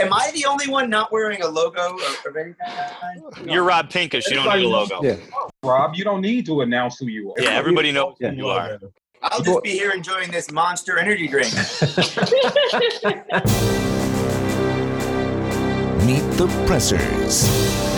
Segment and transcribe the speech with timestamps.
[0.00, 3.20] Am I the only one not wearing a logo of, of any kind?
[3.50, 4.28] You're Rob Pincus.
[4.30, 5.02] You don't need a logo.
[5.02, 5.16] Yeah.
[5.62, 7.42] Rob, you don't need to announce who you are.
[7.42, 8.30] Yeah, everybody knows Yeah.
[8.30, 8.78] who you are.
[9.22, 11.52] I'll just be here enjoying this monster energy drink.
[16.06, 17.44] Meet the Pressers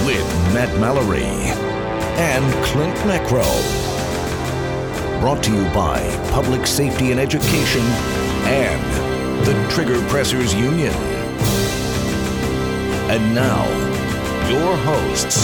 [0.04, 3.42] with Matt Mallory and Clint Macro.
[5.20, 6.00] Brought to you by
[6.32, 7.82] Public Safety and Education
[8.50, 10.92] and the Trigger Pressers Union.
[13.12, 13.68] And now,
[14.48, 15.36] your hosts.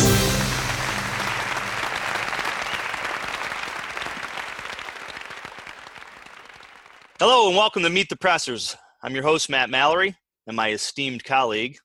[7.20, 8.74] Hello and welcome to Meet the Pressers.
[9.02, 11.77] I'm your host, Matt Mallory, and my esteemed colleague.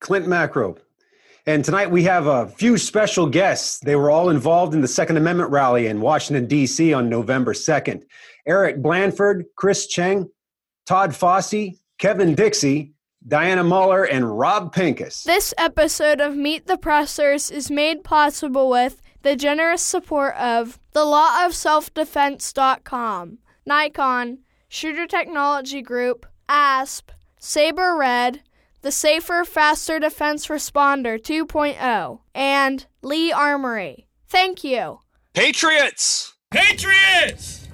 [0.00, 0.76] Clint Macro.
[1.46, 3.78] And tonight we have a few special guests.
[3.78, 6.92] They were all involved in the Second Amendment rally in Washington, D.C.
[6.92, 8.02] on November 2nd.
[8.44, 10.28] Eric Blanford, Chris Cheng,
[10.84, 12.95] Todd Fossey, Kevin Dixie,
[13.28, 15.24] Dianna Muller, and Rob Pincus.
[15.24, 21.00] This episode of Meet the Pressers is made possible with the generous support of the
[21.00, 27.10] lawofselfdefense.com, Nikon, Shooter Technology Group, ASP,
[27.40, 28.42] Sabre Red,
[28.82, 34.06] the Safer, Faster Defense Responder 2.0, and Lee Armory.
[34.28, 35.00] Thank you.
[35.34, 36.34] Patriots!
[36.52, 37.66] Patriots!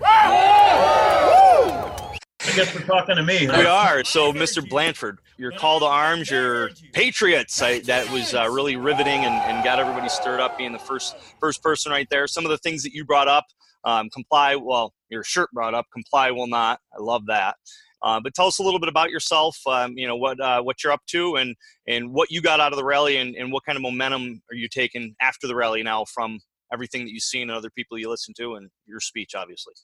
[2.44, 3.46] I guess we're talking to me.
[3.46, 3.56] Huh?
[3.58, 4.04] We are.
[4.04, 4.68] So, Mr.
[4.68, 7.62] Blanford, your call to arms, your Patriots.
[7.62, 11.16] I, that was uh, really riveting and, and got everybody stirred up being the first
[11.40, 12.26] first person right there.
[12.26, 13.44] Some of the things that you brought up,
[13.84, 16.80] um, comply, well, your shirt brought up, comply will not.
[16.92, 17.56] I love that.
[18.02, 19.56] Uh, but tell us a little bit about yourself.
[19.66, 21.54] Um, you know what uh, what you're up to, and
[21.86, 24.56] and what you got out of the rally, and, and what kind of momentum are
[24.56, 26.40] you taking after the rally now from
[26.72, 29.74] everything that you've seen and other people you listen to, and your speech, obviously.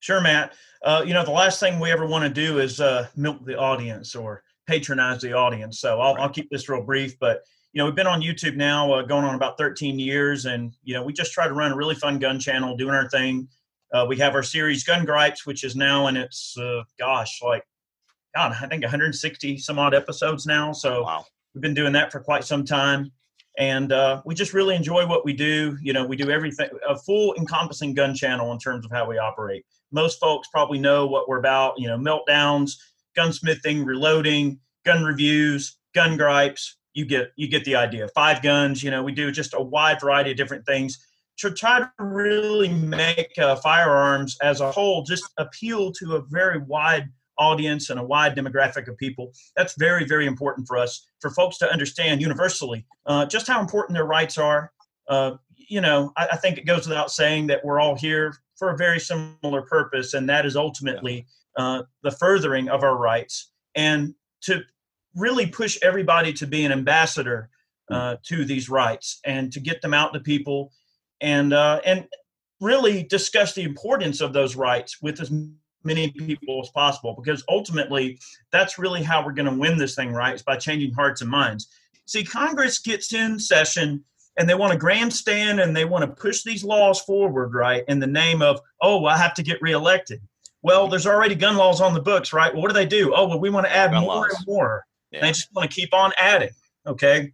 [0.00, 0.54] Sure, Matt.
[0.82, 3.58] Uh, you know, the last thing we ever want to do is uh, milk the
[3.58, 5.80] audience or patronize the audience.
[5.80, 7.18] So I'll, I'll keep this real brief.
[7.18, 10.46] But, you know, we've been on YouTube now uh, going on about 13 years.
[10.46, 13.08] And, you know, we just try to run a really fun gun channel, doing our
[13.08, 13.48] thing.
[13.92, 17.64] Uh, we have our series Gun Gripes, which is now in its, uh, gosh, like,
[18.34, 20.72] God, I think 160 some odd episodes now.
[20.72, 21.24] So Wow.
[21.54, 23.12] we've been doing that for quite some time.
[23.58, 25.78] And uh, we just really enjoy what we do.
[25.80, 29.18] You know, we do everything, a full encompassing gun channel in terms of how we
[29.18, 29.64] operate.
[29.92, 32.72] Most folks probably know what we're about you know meltdowns
[33.16, 36.76] gunsmithing reloading gun reviews gun gripes.
[36.94, 38.08] You get you get the idea.
[38.14, 40.98] Five guns you know we do just a wide variety of different things.
[41.40, 46.58] To try to really make uh, firearms as a whole just appeal to a very
[46.58, 51.30] wide audience and a wide demographic of people that's very very important for us for
[51.30, 54.72] folks to understand universally uh, just how important their rights are.
[55.08, 55.32] Uh,
[55.68, 58.76] you know I, I think it goes without saying that we're all here for a
[58.76, 61.26] very similar purpose, and that is ultimately
[61.56, 64.62] uh, the furthering of our rights and to
[65.14, 67.50] really push everybody to be an ambassador
[67.90, 70.72] uh, to these rights and to get them out to people
[71.20, 72.06] and uh, and
[72.60, 75.30] really discuss the importance of those rights with as
[75.86, 78.18] many people as possible because ultimately
[78.50, 81.30] that's really how we're going to win this thing right is by changing hearts and
[81.30, 81.68] minds
[82.04, 84.04] see congress gets in session
[84.36, 87.98] and they want to grandstand and they want to push these laws forward, right, in
[87.98, 90.20] the name of, oh, I have to get reelected.
[90.62, 92.52] Well, there's already gun laws on the books, right?
[92.52, 93.14] Well, what do they do?
[93.14, 94.34] Oh, well, we want to add Gun more laws.
[94.36, 94.84] and more.
[95.10, 95.20] Yeah.
[95.20, 96.50] And they just want to keep on adding,
[96.86, 97.32] okay?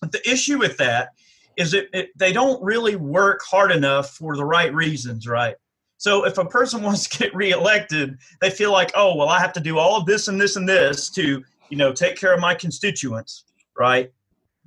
[0.00, 1.10] But the issue with that
[1.56, 5.54] is that it, they don't really work hard enough for the right reasons, right?
[5.98, 9.52] So if a person wants to get reelected, they feel like, oh, well, I have
[9.54, 12.40] to do all of this and this and this to, you know, take care of
[12.40, 13.44] my constituents,
[13.78, 14.12] right?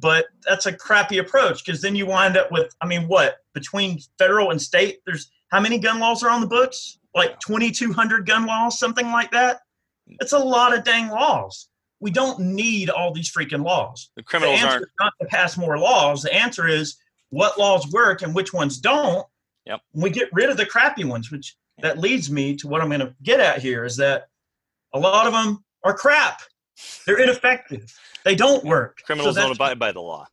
[0.01, 3.99] but that's a crappy approach because then you wind up with i mean what between
[4.17, 6.99] federal and state there's how many gun laws are on the books?
[7.15, 9.61] Like 2200 gun laws something like that?
[10.07, 11.69] It's a lot of dang laws.
[11.99, 14.09] We don't need all these freaking laws.
[14.15, 14.83] The the answer aren't.
[14.83, 16.21] is not to pass more laws.
[16.21, 16.97] The answer is
[17.29, 19.25] what laws work and which ones don't
[19.69, 19.81] Yep.
[19.93, 22.99] we get rid of the crappy ones which that leads me to what i'm going
[22.99, 24.27] to get at here is that
[24.93, 26.41] a lot of them are crap
[27.05, 27.93] they're ineffective
[28.23, 30.27] they don't work Criminals So don't abide by the law.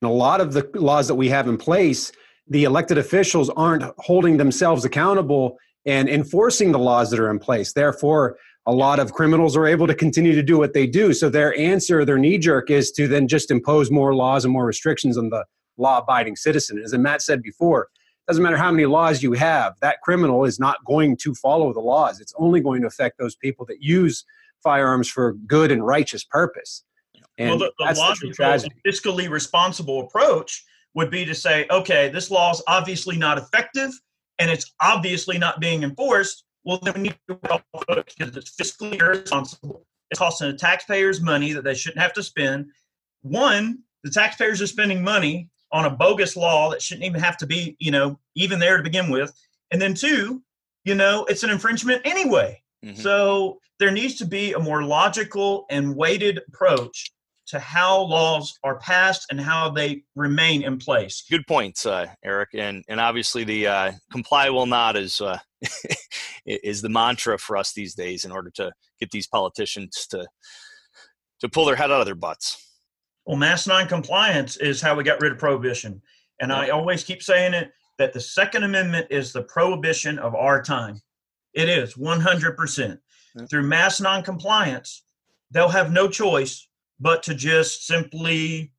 [0.00, 2.12] And a lot of the laws that we have in place,
[2.48, 7.72] the elected officials aren't holding themselves accountable and enforcing the laws that are in place.
[7.72, 8.36] Therefore,
[8.66, 11.12] a lot of criminals are able to continue to do what they do.
[11.12, 14.66] So their answer, their knee jerk is to then just impose more laws and more
[14.66, 15.44] restrictions on the
[15.76, 16.78] law abiding citizen.
[16.78, 17.88] As Matt said before,
[18.28, 21.80] doesn't matter how many laws you have, that criminal is not going to follow the
[21.80, 22.20] laws.
[22.20, 24.24] It's only going to affect those people that use
[24.62, 26.84] firearms for good and righteous purpose.
[27.38, 30.64] And well, the, the logical, fiscally responsible approach
[30.94, 33.90] would be to say, okay, this law is obviously not effective
[34.38, 36.44] and it's obviously not being enforced.
[36.64, 37.38] Well, then we need to
[37.74, 39.84] because it's fiscally irresponsible.
[40.10, 42.66] It's costing the taxpayers money that they shouldn't have to spend.
[43.22, 47.46] One, the taxpayers are spending money on a bogus law that shouldn't even have to
[47.46, 49.32] be, you know, even there to begin with.
[49.70, 50.42] And then two,
[50.84, 52.62] you know, it's an infringement anyway.
[52.84, 52.98] Mhm.
[52.98, 57.10] So there needs to be a more logical and weighted approach
[57.46, 61.24] to how laws are passed and how they remain in place.
[61.28, 62.50] Good points, uh, Eric.
[62.54, 65.38] And and obviously the uh, comply will not is uh,
[66.46, 70.26] is the mantra for us these days in order to get these politicians to
[71.40, 72.71] to pull their head out of their butts.
[73.26, 76.02] Well, mass noncompliance is how we got rid of prohibition.
[76.40, 80.60] And I always keep saying it that the Second Amendment is the prohibition of our
[80.62, 81.00] time.
[81.54, 82.98] It is 100%.
[83.36, 83.46] Yeah.
[83.46, 85.02] Through mass noncompliance,
[85.50, 86.66] they'll have no choice
[87.00, 88.72] but to just simply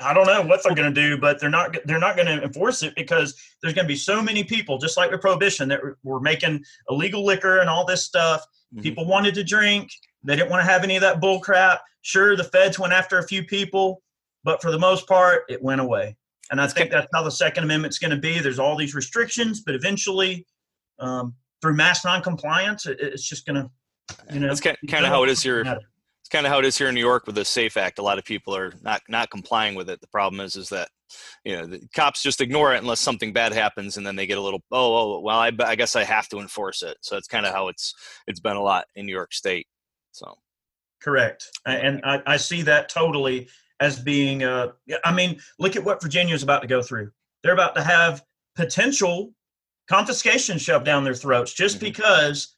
[0.00, 2.42] I don't know what they're going to do, but they're not they're not going to
[2.42, 5.80] enforce it because there's going to be so many people, just like with prohibition, that
[6.02, 8.42] were- making illegal liquor and all this stuff.
[8.74, 8.82] Mhm.
[8.82, 9.90] People wanted to drink.
[10.26, 11.82] They didn't want to have any of that bull crap.
[12.02, 14.02] Sure, the feds went after a few people,
[14.44, 16.16] but for the most part, it went away.
[16.50, 18.38] And I think that's how the Second Amendment's going to be.
[18.38, 20.46] There's all these restrictions, but eventually,
[20.98, 23.70] um, through mass noncompliance, it, it's just going to,
[24.32, 25.60] you know, That's kind kind of how it is here.
[25.60, 28.00] It's kind of how it is here in New York with the Safe Act.
[28.00, 30.00] A lot of people are not not complying with it.
[30.00, 30.88] The problem is is that
[31.44, 34.38] you know the cops just ignore it unless something bad happens, and then they get
[34.38, 36.96] a little oh oh well I, I guess I have to enforce it.
[37.00, 37.94] So that's kind of how it's
[38.26, 39.68] it's been a lot in New York State.
[40.16, 40.38] So
[41.02, 43.48] Correct, and I, I see that totally
[43.80, 44.42] as being.
[44.42, 44.72] Uh,
[45.04, 47.10] I mean, look at what Virginia is about to go through.
[47.42, 48.24] They're about to have
[48.56, 49.34] potential
[49.88, 51.80] confiscation shoved down their throats just Mhm.
[51.80, 52.56] because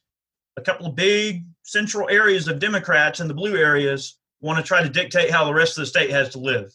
[0.56, 4.82] a couple of big central areas of Democrats in the blue areas want to try
[4.82, 6.72] to dictate how the rest of the state has to live.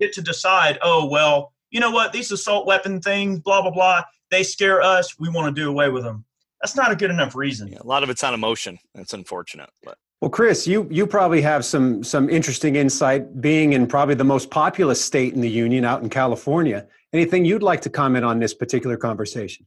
[0.00, 0.78] Get to decide.
[0.82, 2.12] Oh well, you know what?
[2.12, 4.02] These assault weapon things, blah blah blah.
[4.30, 5.18] They scare us.
[5.20, 6.24] We want to do away with them.
[6.62, 7.68] That's not a good enough reason.
[7.68, 8.78] yeah, a lot of it's on emotion.
[8.94, 13.86] It's unfortunate, but Well, Chris, you you probably have some some interesting insight, being in
[13.86, 16.86] probably the most populous state in the union, out in California.
[17.12, 19.66] Anything you'd like to comment on this particular conversation?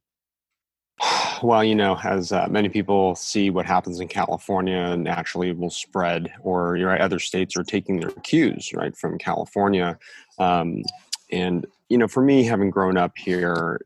[1.42, 6.34] Well, you know, as uh, many people see what happens in California, naturally will spread,
[6.42, 9.98] or you're right, other states are taking their cues, right, from California.
[10.38, 10.84] Um,
[11.32, 13.80] and you know, for me, having grown up here,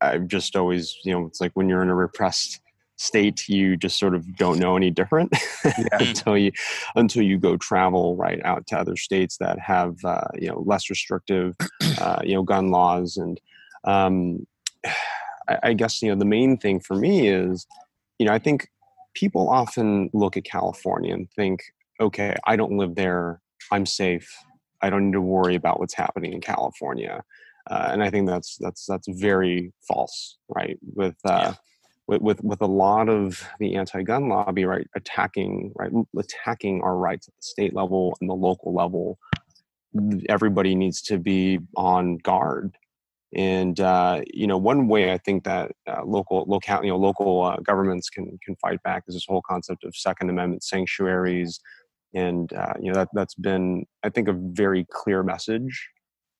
[0.00, 2.60] I've just always, you know, it's like when you're in a repressed
[2.96, 5.32] state, you just sort of don't know any different
[5.92, 6.52] until you
[6.94, 10.90] until you go travel right out to other states that have, uh, you know, less
[10.90, 11.54] restrictive,
[12.00, 13.40] uh, you know, gun laws and.
[13.84, 14.46] Um,
[15.48, 17.66] I, I guess you know the main thing for me is,
[18.18, 18.68] you know, I think
[19.14, 21.62] people often look at California and think,
[22.00, 23.40] okay, I don't live there,
[23.70, 24.28] I'm safe,
[24.82, 27.22] I don't need to worry about what's happening in California,
[27.70, 30.78] uh, and I think that's that's that's very false, right?
[30.94, 31.54] With uh, Yeah.
[32.08, 37.28] With, with with a lot of the anti-gun lobby, right, attacking right attacking our rights
[37.28, 39.18] at the state level and the local level.
[40.28, 42.76] Everybody needs to be on guard
[43.34, 47.42] and uh, you know, one way I think that uh, local, local, you know, local
[47.42, 51.60] uh, governments can can fight back is this whole concept of Second Amendment sanctuaries,
[52.14, 55.88] and uh, you know that that's been, I think, a very clear message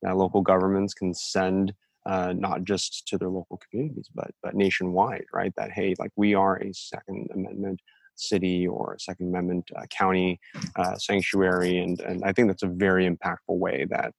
[0.03, 1.75] that local governments can send
[2.07, 5.53] uh, not just to their local communities, but but nationwide, right?
[5.57, 7.81] That hey, like we are a Second Amendment
[8.15, 10.41] city or a Second Amendment uh, county
[10.77, 14.15] uh, sanctuary, and and I think that's a very impactful way that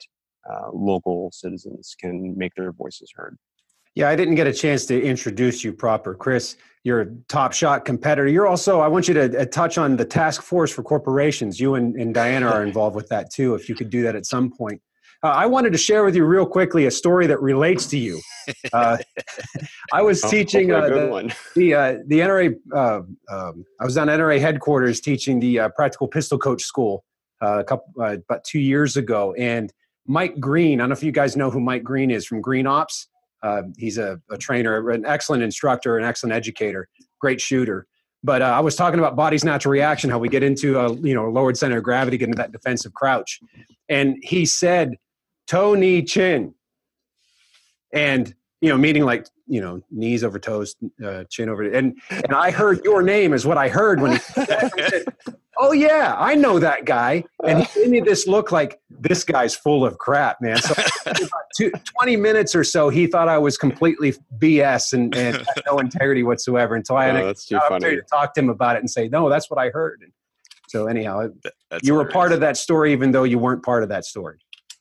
[0.49, 3.37] uh, local citizens can make their voices heard.
[3.95, 6.57] Yeah, I didn't get a chance to introduce you proper, Chris.
[6.83, 8.27] You're a top shot competitor.
[8.27, 8.81] You're also.
[8.81, 11.59] I want you to uh, touch on the task force for corporations.
[11.59, 13.55] You and, and Dianna are involved with that too.
[13.55, 14.81] If you could do that at some point.
[15.23, 18.21] Uh, I wanted to share with you real quickly a story that relates to you.
[18.71, 18.97] Uh,
[19.93, 21.33] I was Oh, teaching uh, good the, one.
[21.55, 22.55] the uh, the NRA.
[22.73, 23.01] Uh,
[23.33, 27.03] um, I was on NRA headquarters teaching the uh, practical pistol coach school
[27.41, 29.73] uh, a couple uh, about two years ago, and
[30.05, 30.79] Mike Green.
[30.79, 33.07] I don't know if you guys know who Mike Green is from Green Ops.
[33.43, 36.87] Uh, he's a, a trainer, an excellent instructor, an excellent educator,
[37.19, 37.85] great shooter.
[38.23, 41.13] But uh, I was talking about body's natural reaction, how we get into a you
[41.13, 43.39] know lowered center of gravity, get into that defensive crouch,
[43.89, 44.95] and he said
[45.47, 46.53] toe, knee, chin,
[47.93, 52.33] and you know meaning like you know knees over toes, uh, chin over, and and
[52.33, 54.73] I heard your name is what I heard when he said that.
[54.77, 55.05] I said,
[55.57, 59.55] oh yeah, I know that guy, and he gave me this look like this guy's
[59.55, 60.57] full of crap, man.
[60.57, 60.73] So
[61.57, 65.79] two, 20 minutes or so, he thought I was completely BS and, and had no
[65.79, 68.89] integrity whatsoever until I had Oh, an opportunity to talk to him about it and
[68.89, 70.01] say, no, that's what I heard.
[70.01, 70.11] And
[70.67, 71.29] so anyhow,
[71.69, 74.39] that's you were part of that story, even though you weren't part of that story.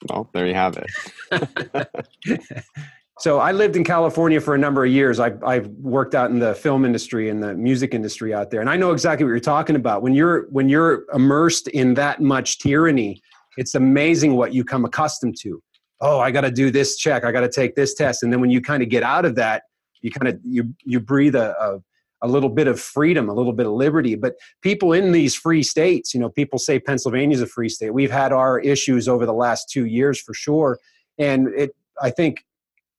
[0.08, 2.64] Well, there you have it.
[3.18, 5.20] So I lived in California for a number of years.
[5.20, 8.68] I, I've worked out in the film industry and the music industry out there, and
[8.68, 10.02] I know exactly what you're talking about.
[10.02, 13.22] When you're when you're immersed in that much tyranny,
[13.56, 15.62] it's amazing what you come accustomed to.
[16.02, 17.24] Oh, I got to do this check.
[17.24, 19.34] I got to take this test, and then when you kind of get out of
[19.36, 19.62] that,
[20.02, 21.80] you kind of you you breathe a, a
[22.26, 24.14] a little bit of freedom, a little bit of liberty.
[24.14, 27.94] But people in these free states, you know, people say Pennsylvania's a free state.
[27.94, 30.78] We've had our issues over the last two years for sure,
[31.18, 31.70] and it.
[32.02, 32.44] I think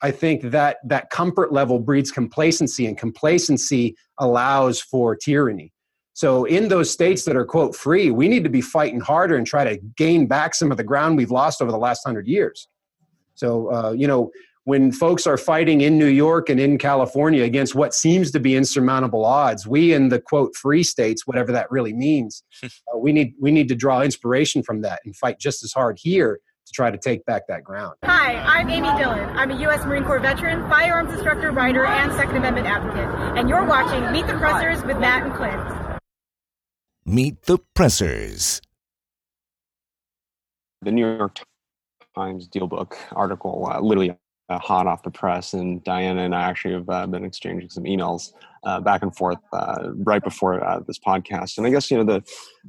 [0.02, 5.72] I think that that comfort level breeds complacency, and complacency allows for tyranny.
[6.14, 9.46] So, in those states that are quote free, we need to be fighting harder and
[9.46, 12.68] try to gain back some of the ground we've lost over the last hundred years.
[13.36, 14.32] So, uh, you know,
[14.68, 18.54] when folks are fighting in New York and in California against what seems to be
[18.54, 23.34] insurmountable odds, we in the quote free states, whatever that really means, uh, we need
[23.40, 26.92] we need to draw inspiration from that and fight just as hard here to try
[26.92, 27.96] to take back that ground.
[28.04, 29.30] Hi, I'm Amy Dillon.
[29.38, 29.86] I'm a U.S.
[29.86, 33.38] Marine Corps veteran, firearms instructor, writer, and Second Amendment advocate.
[33.38, 36.00] And you're watching Meet the Pressers with Matt and Clint.
[37.06, 38.60] Meet the Pressers.
[40.82, 41.38] The New York
[42.18, 44.18] Times DealBook article uh, literally
[44.50, 47.84] uh, hot off the press, and Dianna and I actually have uh, been exchanging some
[47.84, 48.32] emails
[48.64, 51.58] uh, back and forth uh, right before uh, this podcast.
[51.58, 52.24] And I guess you know the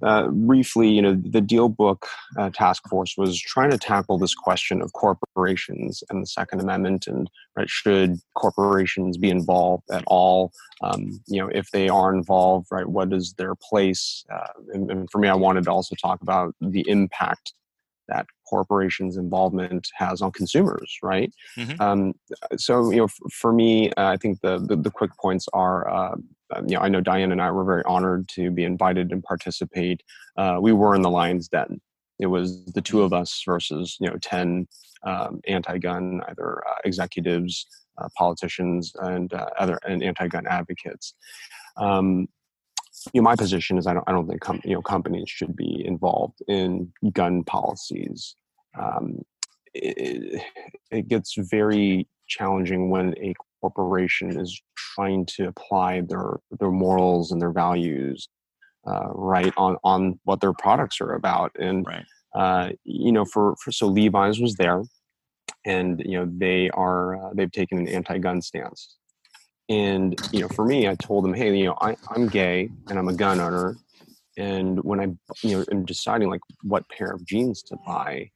[0.06, 2.02] uh, briefly, you know, the DealBook
[2.52, 7.30] Task Force was trying to tackle this question of corporations and the Second Amendment, and
[7.56, 10.52] right, should corporations be involved at all?
[10.82, 14.24] Um, you know, if they are involved, right, what is their place?
[14.72, 17.54] And, and for me, I wanted to also talk about the impact
[18.08, 21.32] that corporations' involvement has on consumers, right?
[21.56, 21.80] Mm-hmm.
[21.80, 22.14] Um,
[22.56, 25.88] so, you know, f- for me, uh, I think the, the, the quick points are,
[25.88, 26.16] uh,
[26.54, 29.22] um, you know, I know Diane and I were very honored to be invited and
[29.22, 30.02] participate.
[30.36, 31.80] Uh, we were in the lion's den.
[32.18, 34.66] It was the two of us versus you know ten
[35.04, 37.66] um, anti-gun either uh, executives,
[37.98, 41.14] uh, politicians, and uh, other and anti-gun advocates.
[41.76, 42.28] Um,
[43.12, 45.56] you know, my position is I don't I don't think com- you know companies should
[45.56, 48.36] be involved in gun policies.
[48.78, 49.22] Um,
[49.74, 50.42] it,
[50.90, 57.40] it gets very challenging when a corporation is trying to apply their their morals and
[57.40, 58.28] their values
[58.86, 62.04] uh, right on on what their products are about and right.
[62.34, 64.82] uh, you know for, for so Levi's was there
[65.64, 68.96] and you know they are uh, they've taken an anti-gun stance
[69.68, 72.98] and you know, for me, I told them, hey, you know, I, I'm gay and
[72.98, 73.76] I'm a gun owner,
[74.36, 75.04] and when I
[75.42, 78.30] you know am deciding like what pair of jeans to buy,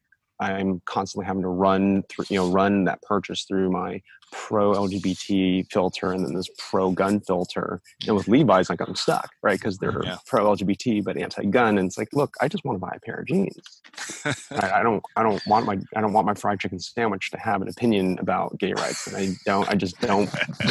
[0.51, 5.71] I'm constantly having to run through, you know, run that purchase through my pro LGBT
[5.71, 7.81] filter and then this pro gun filter.
[8.07, 9.59] And with Levi's, like I'm stuck, right?
[9.59, 10.17] Because they're yeah.
[10.25, 11.77] pro LGBT but anti gun.
[11.77, 13.81] And it's like, look, I just want to buy a pair of jeans.
[14.51, 17.37] I, I, don't, I don't want my, I don't want my fried chicken sandwich to
[17.37, 19.07] have an opinion about gay rights.
[19.07, 20.29] And I don't, I just don't.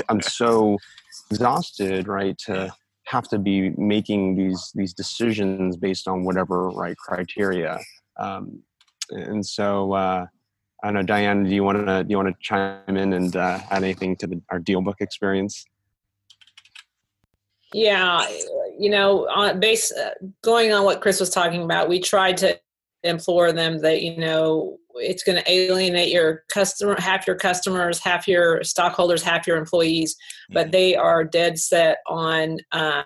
[0.09, 0.79] I'm so
[1.31, 2.37] exhausted, right?
[2.47, 2.73] To
[3.07, 7.79] have to be making these these decisions based on whatever right criteria.
[8.19, 8.62] Um,
[9.11, 10.26] and so uh,
[10.82, 13.37] I don't know, Diane, do you want to do you want to chime in and
[13.37, 15.64] uh, add anything to the, our deal book experience?
[17.73, 18.26] Yeah,
[18.78, 20.11] you know, on base uh,
[20.42, 22.59] going on what Chris was talking about, we tried to
[23.04, 28.26] implore them that you know it's going to alienate your customer, half your customers, half
[28.26, 30.16] your stockholders, half your employees,
[30.50, 32.59] but they are dead set on.
[32.73, 33.04] Um,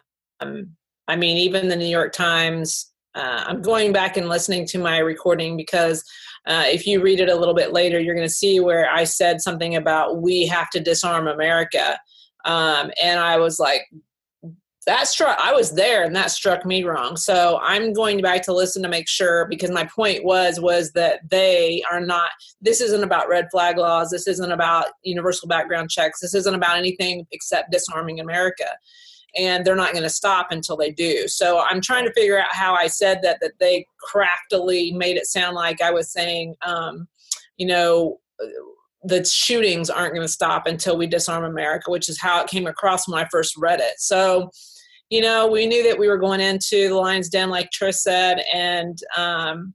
[1.09, 4.99] I mean, even the New York Times uh, I'm going back and listening to my
[4.99, 6.05] recording because
[6.47, 9.05] uh, if you read it a little bit later, you're going to see where I
[9.05, 11.99] said something about we have to disarm America.
[12.45, 13.83] Um, and I was like,
[14.87, 17.17] that struck, I was there and that struck me wrong.
[17.17, 21.29] So I'm going back to listen to make sure because my point was, was that
[21.29, 22.31] they are not,
[22.61, 24.11] this isn't about red flag laws.
[24.11, 26.21] This isn't about universal background checks.
[26.21, 28.67] This isn't about anything except disarming America
[29.37, 31.29] and they're not going to stop until they do.
[31.29, 35.27] So I'm trying to figure out how I said that that they craftily made it
[35.27, 37.07] sound like I was saying, um,
[37.57, 38.19] you know,
[39.03, 42.67] the shootings aren't going to stop until we disarm America, which is how it came
[42.67, 43.95] across when I first read it.
[43.99, 44.51] So,
[45.11, 48.43] you know, we knew that we were going into the lion's den, like Chris said,
[48.53, 49.75] and um,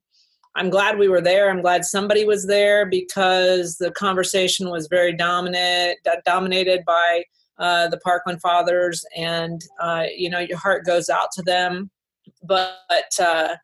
[0.55, 1.49] I'm glad we were there.
[1.49, 7.23] I'm glad somebody was there because the conversation was very dominant, dominated by
[7.61, 11.89] uh, the Parkland Fathers, and uh, you know your heart goes out to them.
[12.43, 13.55] But uh,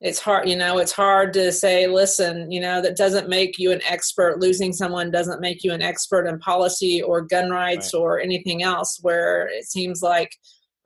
[0.00, 3.72] it's hard, you know, it's hard to say, listen, you know, that doesn't make you
[3.72, 4.38] an expert.
[4.38, 8.00] Losing someone doesn't make you an expert in policy or gun rights right.
[8.00, 9.00] or anything else.
[9.02, 10.30] Where it seems like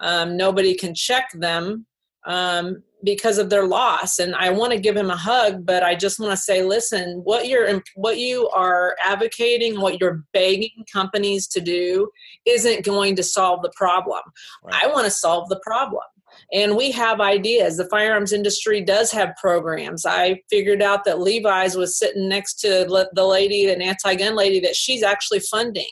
[0.00, 1.86] um, nobody can check them.
[2.26, 5.94] Um, because of their loss and i want to give him a hug but i
[5.94, 11.47] just want to say listen what you're what you are advocating what you're begging companies
[11.47, 12.09] to do
[12.47, 14.23] isn't going to solve the problem.
[14.64, 14.82] Right.
[14.82, 16.02] i want to solve the problem.
[16.50, 17.76] And we have ideas.
[17.76, 20.06] The firearms industry does have programs.
[20.06, 24.76] I figured out that levi's was sitting next to the lady an anti-gun lady that
[24.76, 25.90] she's actually funding.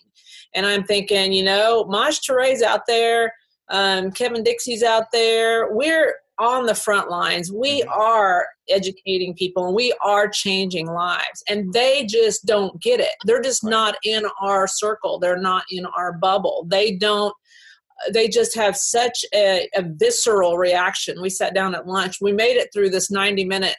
[0.55, 3.33] And i'm thinking you know maj Touré's out there
[3.71, 5.73] um, kevin dixie's out there.
[5.73, 7.53] We're on the front lines.
[7.53, 8.01] We mm-hmm.
[8.01, 11.45] are educating people and we are changing lives.
[11.49, 13.15] And they just don't get it.
[13.25, 16.67] They're just not in our circle, they're not in our bubble.
[16.69, 17.35] They don't.
[18.15, 21.21] They just have such a, a visceral reaction.
[21.21, 22.17] We sat down at lunch.
[22.19, 23.77] We made it through this 90 minute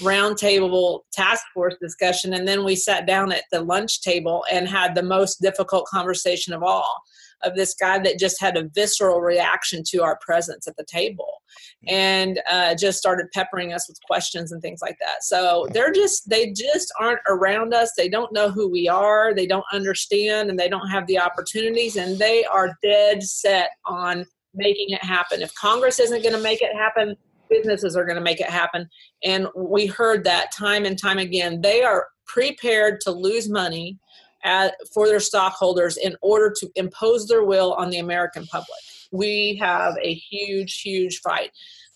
[0.00, 4.94] roundtable task force discussion and then we sat down at the lunch table and had
[4.94, 7.02] the most difficult conversation of all
[7.44, 11.42] of this guy that just had a visceral reaction to our presence at the table
[11.88, 15.22] and uh, just started peppering us with questions and things like that.
[15.22, 17.92] So they're just they just aren't around us.
[17.96, 19.34] They don't know who we are.
[19.34, 24.24] They don't understand and they don't have the opportunities and they are dead set on
[24.54, 25.42] making it happen.
[25.42, 27.16] If congress isn't going to make it happen
[27.52, 28.88] businesses are going to make it happen.
[29.22, 31.60] And we heard that time and time again.
[31.60, 33.98] They are prepared to lose money
[34.44, 38.78] at, for their stockholders in order to impose their will on the American public.
[39.10, 41.50] We have a huge, huge fight.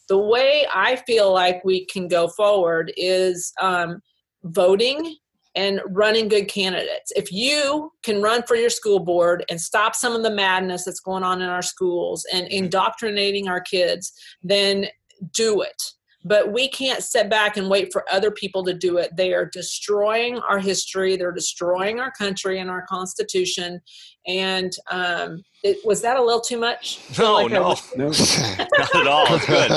[0.09, 4.01] The way I feel like we can go forward is um,
[4.45, 5.17] voting
[5.57, 7.11] and running good candidates.
[7.17, 11.01] If you can run for your school board and stop some of the madness that's
[11.01, 14.13] going on in our schools and indoctrinating our kids,
[14.43, 14.87] then
[15.33, 15.83] do it
[16.27, 19.17] but we can't sit back and wait for other people to do it.
[19.17, 23.81] They are destroying our history, they're destroying our country and our constitution.
[24.27, 27.01] And um, it, was that a little too much?
[27.19, 29.27] No, like no, no, not at all.
[29.31, 29.71] It's good.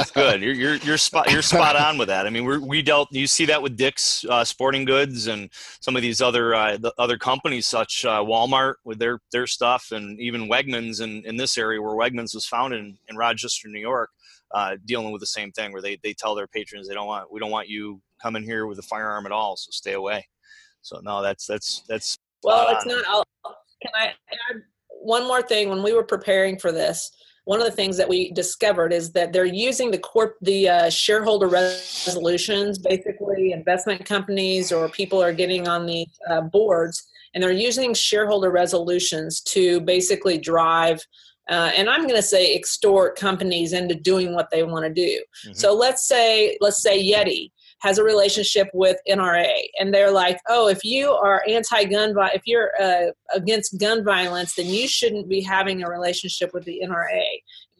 [0.00, 0.42] It's good.
[0.42, 2.26] You're, you're, you're spot you're spot on with that.
[2.26, 3.08] I mean, we we dealt.
[3.12, 6.92] You see that with Dick's uh, Sporting Goods and some of these other uh, the
[6.98, 11.58] other companies, such uh, Walmart with their their stuff, and even Wegmans in in this
[11.58, 14.10] area where Wegmans was founded in, in Rochester, New York
[14.52, 17.30] uh, dealing with the same thing where they, they tell their patrons they don't want
[17.32, 20.26] we don't want you coming here with a firearm at all so stay away
[20.82, 23.24] so no that's that's that's well it's not I'll,
[23.82, 24.62] can i add
[25.00, 27.10] one more thing when we were preparing for this
[27.44, 30.90] one of the things that we discovered is that they're using the corp the uh,
[30.90, 37.50] shareholder resolutions basically investment companies or people are getting on the uh, boards and they're
[37.50, 41.00] using shareholder resolutions to basically drive
[41.48, 45.22] uh, and I'm going to say extort companies into doing what they want to do.
[45.46, 45.54] Mm-hmm.
[45.54, 50.68] So let's say let's say Yeti has a relationship with NRA, and they're like, "Oh,
[50.68, 55.82] if you are anti-gun, if you're uh, against gun violence, then you shouldn't be having
[55.82, 57.24] a relationship with the NRA.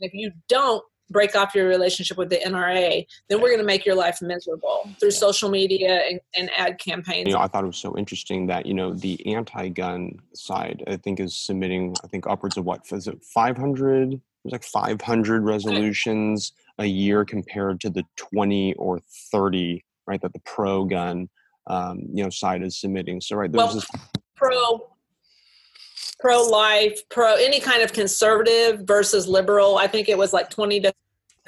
[0.00, 3.64] And if you don't, break off your relationship with the NRA, then we're going to
[3.64, 7.28] make your life miserable through social media and, and, ad campaigns.
[7.28, 10.96] You know, I thought it was so interesting that you know the anti-gun side, I
[10.96, 14.20] think, is submitting, I think, upwards of what is it, five hundred?
[14.44, 19.00] There's like 500 resolutions a year compared to the 20 or
[19.32, 20.20] 30, right?
[20.20, 21.28] That the pro gun,
[21.68, 23.20] um, you know, side is submitting.
[23.20, 23.86] So, right, there's well, this
[24.34, 24.88] pro
[26.18, 29.78] pro life, pro any kind of conservative versus liberal.
[29.78, 30.92] I think it was like 20 to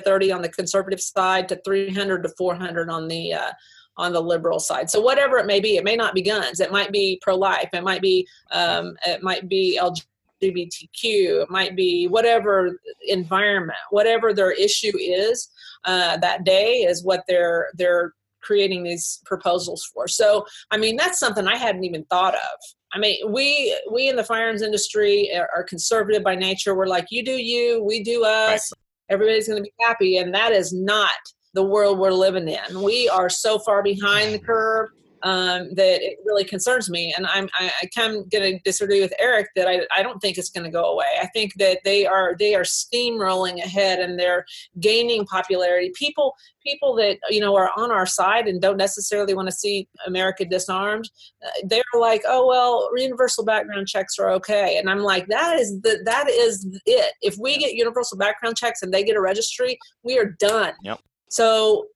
[0.04, 3.50] 30 on the conservative side to 300 to 400 on the uh,
[3.96, 4.88] on the liberal side.
[4.88, 6.60] So whatever it may be, it may not be guns.
[6.60, 7.68] It might be pro life.
[7.72, 11.42] It might be um, it might be LGBTQ.
[11.42, 15.50] It might be whatever environment, whatever their issue is
[15.84, 20.08] uh, that day is what they're they're creating these proposals for.
[20.08, 22.58] So I mean that's something I hadn't even thought of.
[22.92, 26.74] I mean, we we in the firearms industry are, conservative by nature.
[26.74, 28.72] We're like, you do you, we do us.
[28.72, 29.14] Right.
[29.14, 31.10] Everybody's going to be happy, and that is not
[31.54, 32.82] the world we're living in.
[32.82, 34.90] We are so far behind the curve
[35.22, 37.14] um, that it really concerns me.
[37.16, 40.20] And I'm I, I kind of going to disagree with Eric that I, I don't
[40.20, 41.06] think it's going to go away.
[41.20, 44.44] I think that they are they are steamrolling ahead and they're
[44.80, 45.92] gaining popularity.
[45.94, 49.88] People people that you know are on our side and don't necessarily want to see
[50.06, 51.10] America disarmed,
[51.44, 54.78] uh, they're like, oh well, universal background checks are okay.
[54.78, 57.14] And I'm like, that is the that is it.
[57.22, 60.74] If we get universal background checks and they get a registry, we are done.
[60.82, 61.00] Yep.
[61.28, 61.86] So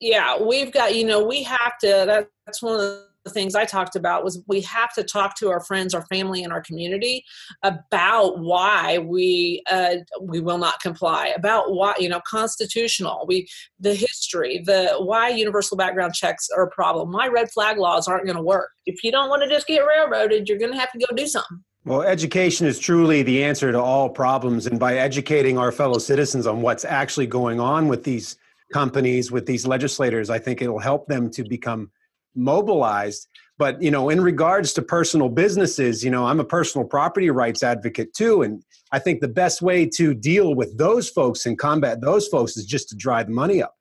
[0.00, 2.80] yeah, we've got, you know, we have to, that's one of
[3.26, 6.42] the things I talked about was we have to talk to our friends, our family,
[6.42, 7.24] and our community
[7.62, 11.32] about why we uh, we will not comply.
[11.36, 13.46] About why you know constitutional, we
[13.80, 17.12] the history, the why universal background checks are a problem.
[17.12, 18.70] Why red flag laws aren't going to work.
[18.86, 21.26] If you don't want to just get railroaded, you're going to have to go do
[21.26, 21.62] something.
[21.84, 24.66] Well, education is truly the answer to all problems.
[24.66, 28.36] And by educating our fellow citizens on what's actually going on with these
[28.72, 31.90] companies, with these legislators, I think it'll help them to become
[32.34, 33.28] mobilized.
[33.58, 37.62] But, you know, in regards to personal businesses, you know, I'm a personal property rights
[37.62, 38.42] advocate too.
[38.42, 42.56] And I think the best way to deal with those folks and combat those folks
[42.56, 43.74] is just to drive money up.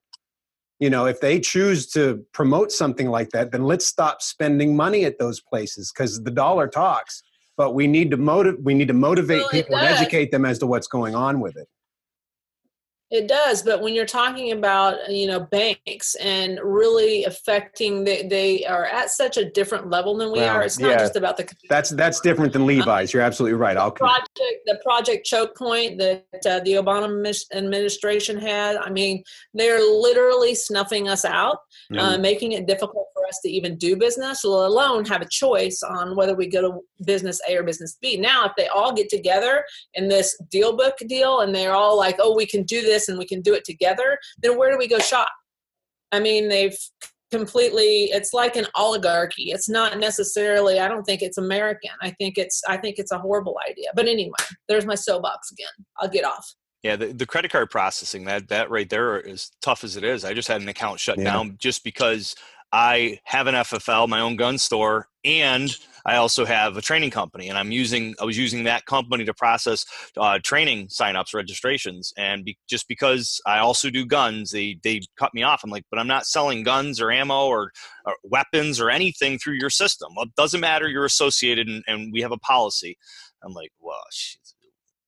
[0.80, 5.06] You know, if they choose to promote something like that, then let's stop spending money
[5.06, 7.22] at those places because the dollar talks
[7.58, 10.60] but we need to motivate we need to motivate Well, people and educate them as
[10.60, 11.68] to what's going on with it
[13.12, 18.66] It does, but when you're talking about you know banks and really affecting, they, they
[18.66, 20.64] are at such a different level than we Well, are.
[20.64, 20.98] It's not yeah.
[20.98, 24.32] just about the that's that's different than levi's you're absolutely right i'll project,
[24.66, 27.06] the project choke point that uh, the Obama
[27.54, 28.76] administration had.
[28.78, 31.60] I mean, they're literally snuffing us out,
[31.96, 32.22] uh, Mhm.
[32.22, 36.16] making it difficult for us to even do business, let alone have a choice on
[36.16, 38.18] whether we go to business A or business B.
[38.18, 42.18] Now, if they all get together in this deal book deal and they're all like,
[42.20, 44.88] "Oh, we can do this and we can do it together," then where do we
[44.88, 45.30] go shop?
[46.12, 46.78] I mean, they've
[47.32, 52.38] completely it's like an oligarchy it's not necessarily i don't think it's american i think
[52.38, 54.38] it's i think it's a horrible idea but anyway
[54.70, 55.68] there's my soapbox again
[56.00, 59.84] i'll get off Yeah, the, the credit card processing that that right there is tough
[59.84, 60.24] as it is.
[60.24, 61.24] I just had an account shut Yeah.
[61.24, 62.36] down just because
[62.76, 65.74] I have an FFL, my own gun store, and
[66.06, 69.34] I also have a training company, and I'm using I was using that company to
[69.34, 69.86] process
[70.18, 75.34] uh, training signups, registrations, and be, just because I also do guns, they they cut
[75.34, 75.64] me off.
[75.64, 77.72] I'm like, but I'm not selling guns or ammo or,
[78.06, 80.10] or weapons or anything through your system.
[80.14, 80.90] Well, it doesn't matter.
[80.90, 82.98] You're associated, and, and we have a policy.
[83.42, 84.42] I'm like, well, shit.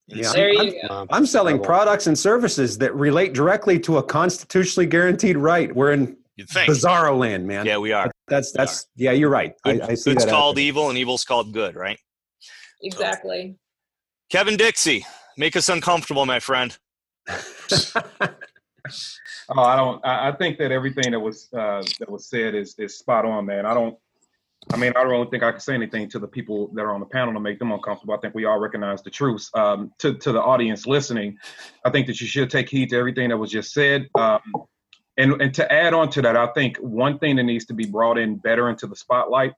[0.08, 4.03] Yeah, there I'm, you go I'm selling products and services that relate directly to a
[4.03, 6.69] constitutionally guaranteed right we're in You'd think.
[6.71, 8.10] bizarro land man Yeah, we are.
[8.28, 10.67] that's that's yeah you're right Good, I, I see good's that called happening.
[10.67, 12.00] evil and evil's called good, right?
[12.84, 13.56] exactly
[14.30, 15.06] Kevin Dixie,
[15.38, 16.78] make us uncomfortable, my friend.
[19.50, 20.06] Oh, I don't.
[20.06, 23.45] I, I think that everything that was uh, that was said is is spot on,
[23.45, 23.65] man.
[23.65, 23.97] I don't.
[24.73, 26.93] I mean, I don't really think I can say anything to the people that are
[26.93, 28.13] on the panel to make them uncomfortable.
[28.13, 29.50] I think we all recognize the truth.
[29.54, 31.38] Um, to to the audience listening,
[31.86, 34.08] I think that you should take heed to everything that was just said.
[34.15, 34.41] Um,
[35.17, 37.86] and and to add on to that, I think one thing that needs to be
[37.86, 39.53] brought in better into the spotlight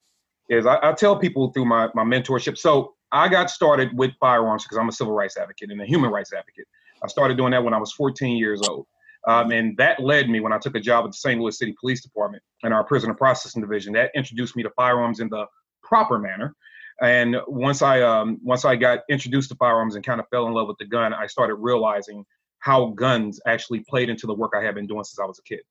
[0.49, 2.57] is I, I tell people through my my mentorship.
[2.57, 6.11] So I got started with firearms because I'm a civil rights advocate and a human
[6.11, 6.65] rights advocate.
[7.03, 8.85] I started doing that when I was 14 years old.
[9.27, 11.39] Um, and that led me when I took a job at the St.
[11.39, 13.93] Louis City Police Department in our prisoner processing division.
[13.93, 15.45] That introduced me to firearms in the
[15.83, 16.55] proper manner.
[17.01, 20.53] And once I um, once I got introduced to firearms and kind of fell in
[20.53, 22.25] love with the gun, I started realizing
[22.59, 25.43] how guns actually played into the work I had been doing since I was a
[25.43, 25.61] kid,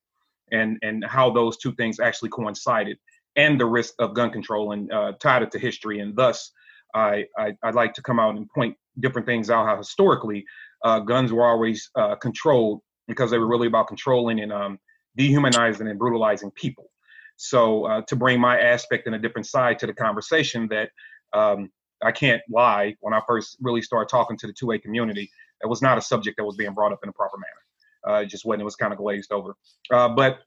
[0.52, 2.98] and and how those two things actually coincided,
[3.36, 6.00] and the risk of gun control, and uh, tied it to history.
[6.00, 6.52] And thus,
[6.94, 9.66] I, I I'd like to come out and point different things out.
[9.66, 10.44] How historically,
[10.84, 14.78] uh, guns were always uh, controlled because they were really about controlling and um,
[15.16, 16.90] dehumanizing and brutalizing people.
[17.36, 20.90] So uh, to bring my aspect and a different side to the conversation that
[21.32, 21.70] um,
[22.02, 25.30] I can't lie, when I first really started talking to the 2A community,
[25.62, 28.16] it was not a subject that was being brought up in a proper manner.
[28.16, 29.54] Uh, it just when it was kind of glazed over.
[29.90, 30.38] Uh, but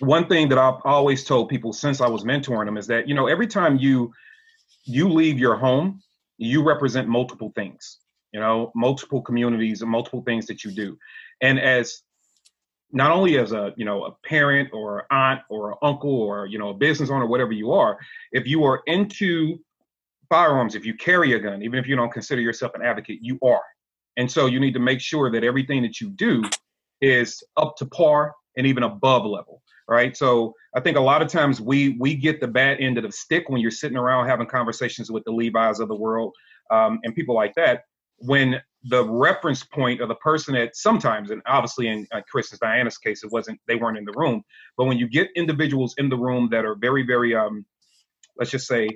[0.00, 3.14] one thing that I've always told people since I was mentoring them is that you
[3.14, 4.12] know every time you
[4.84, 6.00] you leave your home,
[6.38, 7.98] you represent multiple things.
[8.32, 10.96] You know, multiple communities and multiple things that you do
[11.42, 12.02] and as
[12.92, 16.70] not only as a you know a parent or aunt or uncle or you know
[16.70, 17.98] a business owner whatever you are
[18.30, 19.58] if you are into
[20.30, 23.38] firearms if you carry a gun even if you don't consider yourself an advocate you
[23.42, 23.62] are
[24.16, 26.42] and so you need to make sure that everything that you do
[27.00, 31.28] is up to par and even above level right so i think a lot of
[31.28, 34.46] times we we get the bad end of the stick when you're sitting around having
[34.46, 36.34] conversations with the levi's of the world
[36.70, 37.82] um, and people like that
[38.22, 42.60] when the reference point of the person that sometimes, and obviously in uh, Chris and
[42.60, 44.42] Dianna's case, it wasn't they weren't in the room.
[44.76, 47.64] But when you get individuals in the room that are very, very, um,
[48.36, 48.88] let's just say,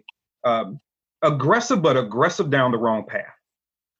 [0.44, 0.80] um,
[1.22, 3.34] aggressive, but aggressive down the wrong path,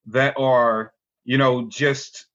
[0.07, 0.93] that are
[1.27, 2.27] you know just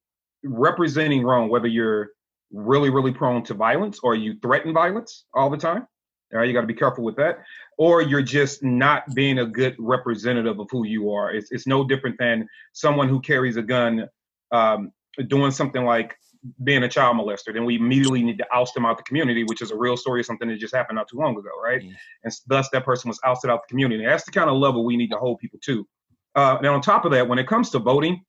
[0.44, 2.12] representing wrong, whether you're
[2.52, 5.88] really, really prone to violence or you threaten violence all the time.
[6.34, 7.40] All right, you got to be careful with that.
[7.78, 11.32] Or you're just not being a good representative of who you are.
[11.32, 14.08] It's, it's no different than someone who carries a gun
[14.52, 14.92] um,
[15.28, 16.16] doing something like
[16.64, 17.54] being a child molester.
[17.54, 20.22] Then we immediately need to oust them out the community, which is a real story
[20.22, 21.82] of something that just happened not too long ago, right?
[21.82, 21.94] Mm.
[22.24, 24.06] And thus that person was ousted out the community.
[24.06, 25.88] That's the kind of level we need to hold people to.
[26.34, 28.24] Uh, now, on top of that, when it comes to voting,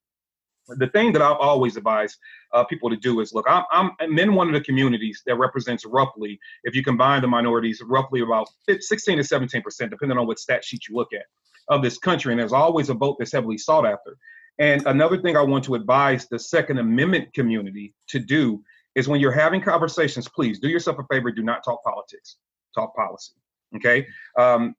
[0.67, 2.17] the thing that I've always advised
[2.53, 5.85] uh, people to do is look, I'm, I'm, in one of the communities that represents
[5.85, 8.47] roughly, if you combine the minorities, roughly about
[8.79, 11.25] 16 to 17 percent, depending on what stat sheet you look at.
[11.69, 14.17] of this country, and there's always a vote that's heavily sought after.
[14.59, 18.63] And another thing I want to advise the Second Amendment community to do
[18.95, 21.31] is when you're having conversations, please do yourself a favor.
[21.31, 22.37] Do not talk politics.
[22.75, 23.33] Talk policy.
[23.75, 24.05] Okay.
[24.37, 24.75] Um,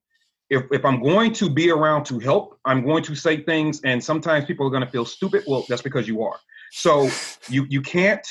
[0.54, 4.02] if, if I'm going to be around to help, I'm going to say things, and
[4.02, 5.44] sometimes people are going to feel stupid.
[5.46, 6.38] Well, that's because you are.
[6.70, 7.10] So
[7.48, 8.26] you you can't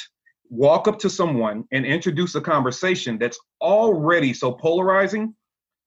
[0.50, 5.36] walk up to someone and introduce a conversation that's already so polarizing,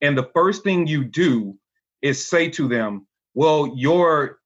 [0.03, 1.57] and the first thing you do
[2.03, 4.39] is say to them, "Well, you're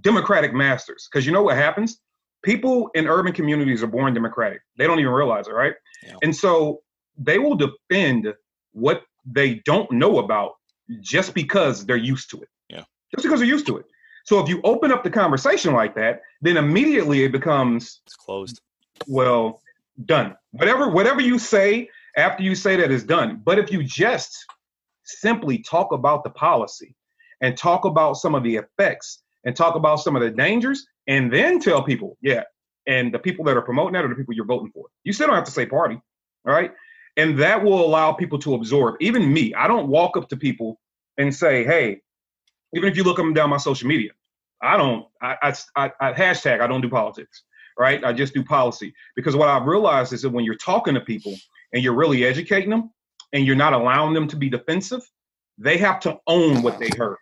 [0.00, 2.00] democratic masters," because you know what happens.
[2.42, 4.60] People in urban communities are born democratic.
[4.76, 5.74] They don't even realize it, right?
[6.06, 6.16] Yeah.
[6.22, 6.82] And so
[7.16, 8.34] they will defend
[8.72, 10.52] what they don't know about
[11.00, 12.48] just because they're used to it.
[12.68, 12.84] Yeah.
[13.14, 13.86] Just because they're used to it.
[14.24, 18.60] So if you open up the conversation like that, then immediately it becomes It's closed.
[19.06, 19.60] well
[20.06, 20.36] done.
[20.52, 23.42] Whatever whatever you say after you say that is done.
[23.44, 24.44] But if you just
[25.04, 26.94] simply talk about the policy
[27.40, 31.30] and talk about some of the effects and talk about some of the dangers and
[31.32, 32.44] then tell people, yeah,
[32.86, 34.86] and the people that are promoting that are the people you're voting for.
[35.04, 36.00] You still don't have to say party,
[36.46, 36.72] all right?
[37.16, 38.96] And that will allow people to absorb.
[39.00, 40.80] Even me, I don't walk up to people
[41.16, 42.00] and say, hey,
[42.74, 44.10] even if you look them down my social media,
[44.60, 47.44] I don't, I, I, I, hashtag, I don't do politics,
[47.78, 48.02] right?
[48.04, 48.94] I just do policy.
[49.14, 51.34] Because what I've realized is that when you're talking to people
[51.72, 52.90] and you're really educating them
[53.32, 55.02] and you're not allowing them to be defensive,
[55.58, 57.18] they have to own what they heard.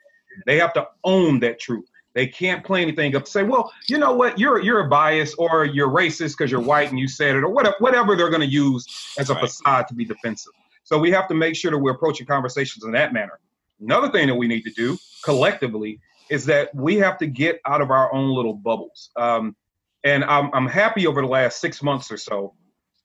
[0.46, 1.90] They have to own that truth.
[2.14, 5.34] They can't play anything up to say, well, you know what, you're you're a bias
[5.34, 8.42] or you're racist because you're white and you said it, or whatever whatever they're going
[8.42, 9.44] to use as a Right.
[9.44, 10.52] facade to be defensive.
[10.84, 13.38] So we have to make sure that we're approaching conversations in that manner.
[13.80, 17.80] Another thing that we need to do collectively is that we have to get out
[17.80, 19.10] of our own little bubbles.
[19.16, 19.56] Um,
[20.04, 22.54] and I'm, I'm happy over the last six months or so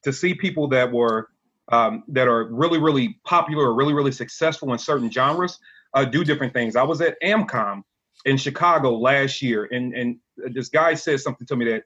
[0.04, 1.28] to see people that were
[1.70, 5.58] um, that are really, really popular or really, really successful in certain genres
[5.94, 6.76] uh, do different things.
[6.76, 7.82] I was at AmCom
[8.24, 11.82] in Chicago last year, and and this guy said something to me that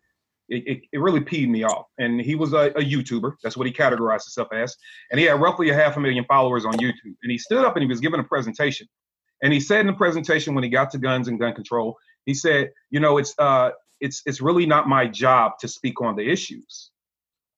[0.48, 1.86] it, it, it really peed me off.
[1.98, 3.34] And he was a, a YouTuber.
[3.42, 4.76] That's what he categorized himself as.
[5.10, 7.16] And he had roughly a half a million followers on YouTube.
[7.22, 8.86] And he stood up and he was giving a presentation.
[9.42, 12.34] And he said in the presentation when he got to guns and gun control, he
[12.34, 16.28] said, you know, it's uh it's it's really not my job to speak on the
[16.28, 16.90] issues.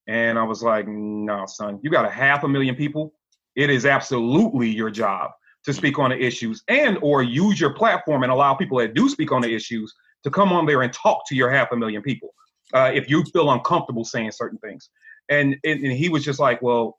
[0.06, 3.14] And I was like, no, son, you got a half a million people.
[3.56, 5.30] It is absolutely your job
[5.64, 9.08] to speak on the issues and or use your platform and allow people that do
[9.08, 12.02] speak on the issues to come on there and talk to your half a million
[12.02, 12.34] people
[12.72, 14.90] uh, if you feel uncomfortable saying certain things.
[15.28, 16.96] And, and, and he was just like, well,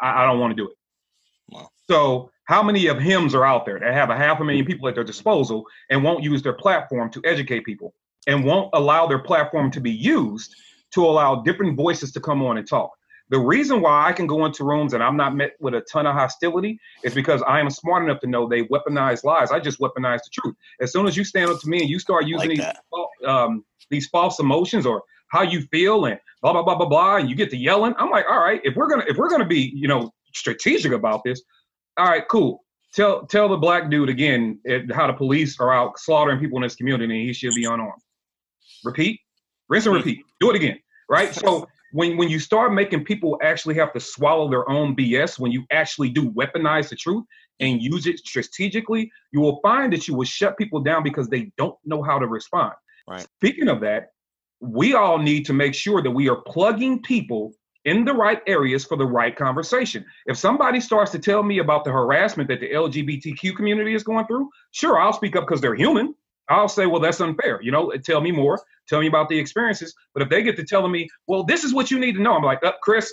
[0.00, 0.76] I, I don't want to do it.
[1.48, 1.70] Wow.
[1.88, 4.88] So how many of hims are out there that have a half a million people
[4.88, 7.94] at their disposal and won't use their platform to educate people
[8.26, 10.54] and won't allow their platform to be used
[10.94, 12.90] to allow different voices to come on and talk?
[13.28, 16.06] The reason why I can go into rooms and I'm not met with a ton
[16.06, 19.50] of hostility is because I am smart enough to know they weaponize lies.
[19.50, 20.54] I just weaponize the truth.
[20.80, 23.64] As soon as you stand up to me and you start using Like these um,
[23.90, 27.34] these false emotions or how you feel and blah blah blah blah blah, and you
[27.34, 29.88] get to yelling, I'm like, all right, if we're gonna if we're gonna be you
[29.88, 31.42] know strategic about this,
[31.96, 32.64] all right, cool.
[32.94, 36.62] Tell tell the black dude again eh, how the police are out slaughtering people in
[36.62, 38.02] this community and he should be unarmed.
[38.84, 39.20] Repeat,
[39.68, 40.20] rinse and repeat.
[40.40, 41.34] Do it again, right?
[41.34, 45.50] So when when you start making people actually have to swallow their own BS, when
[45.50, 47.24] you actually do weaponize the truth
[47.58, 51.50] and use it strategically, you will find that you will shut people down because they
[51.56, 52.74] don't know how to respond.
[53.08, 53.26] Right.
[53.38, 54.10] Speaking of that,
[54.60, 57.54] we all need to make sure that we are plugging people
[57.86, 60.04] in the right areas for the right conversation.
[60.26, 64.26] If somebody starts to tell me about the harassment that the LGBTQ community is going
[64.26, 66.14] through, sure, I'll speak up because they're human.
[66.48, 67.60] I'll say, well, that's unfair.
[67.62, 68.60] You know, tell me more.
[68.88, 69.94] Tell me about the experiences.
[70.14, 72.34] But if they get to telling me, well, this is what you need to know,
[72.34, 73.12] I'm like, uh, Chris,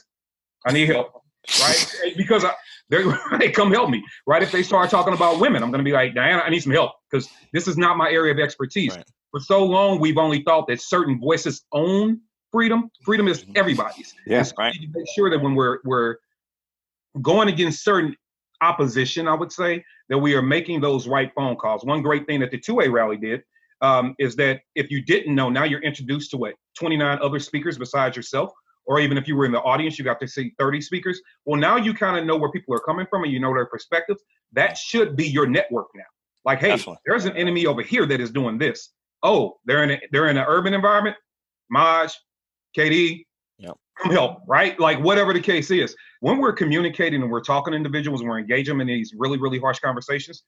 [0.66, 1.22] I need help,
[1.62, 1.96] right?
[2.16, 2.54] because I,
[2.90, 4.44] they're they come help me, right?
[4.44, 6.74] If they start talking about women, I'm going to be like, Dianna, I need some
[6.74, 8.96] help because this is not my area of expertise.
[8.96, 9.06] Right.
[9.32, 12.92] For so long, we've only thought that certain voices own freedom.
[13.04, 14.14] Freedom is everybody's.
[14.28, 14.40] Yeah.
[14.40, 14.74] And so we Right.
[14.80, 16.18] need to make sure that when we're we're
[17.22, 18.16] going against certain
[18.62, 21.84] opposition, I would say that we are making those right phone calls.
[21.86, 23.44] One great thing that the 2A rally did
[23.82, 27.78] um, is that if you didn't know, now you're introduced to what 29 other speakers
[27.78, 28.52] besides yourself,
[28.86, 31.22] or even if you were in the audience, you got to see 30 speakers.
[31.46, 33.66] Well, now you kind of know where people are coming from and you know their
[33.66, 34.22] perspectives.
[34.52, 36.04] That should be your network now.
[36.46, 38.90] Like, hey, there's an enemy over here that is doing this.
[39.22, 41.16] Oh, they're in a, they're in an urban environment.
[41.70, 42.14] Maj,
[42.78, 43.26] KD,
[43.96, 44.80] help, right?
[44.80, 45.96] Like whatever the case is.
[46.20, 49.38] When we're communicating and we're talking to individuals and we're engaging them in these really,
[49.38, 50.44] really harsh conversations,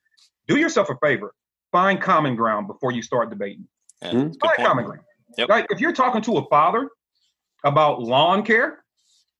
[0.47, 1.33] do yourself a favor.
[1.71, 3.67] Find common ground before you start debating.
[4.01, 4.11] Yeah.
[4.11, 4.17] Hmm?
[4.17, 4.57] Find point.
[4.57, 5.01] common ground.
[5.37, 5.49] Yep.
[5.49, 6.89] Like if you're talking to a father
[7.63, 8.83] about lawn care,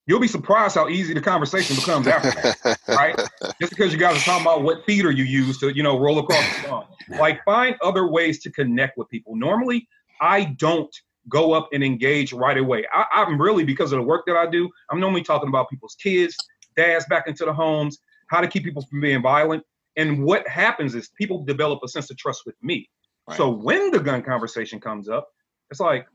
[0.07, 3.15] you'll be surprised how easy the conversation becomes after that, right?
[3.59, 6.19] Just because you guys are talking about what feeder you use to, you know, roll
[6.19, 6.85] across the lawn.
[7.19, 9.35] Like find other ways to connect with people.
[9.35, 9.87] Normally,
[10.21, 10.89] I don't
[11.29, 12.85] go up and engage right away.
[12.93, 14.69] I, I'm really because of the work that I do.
[14.89, 16.35] I'm normally talking about people's kids,
[16.75, 19.63] dads back into the homes, how to keep people from being violent.
[19.97, 22.89] And what happens is people develop a sense of trust with me.
[23.27, 23.37] Right.
[23.37, 25.27] So when the gun conversation comes up,
[25.71, 26.05] it's like,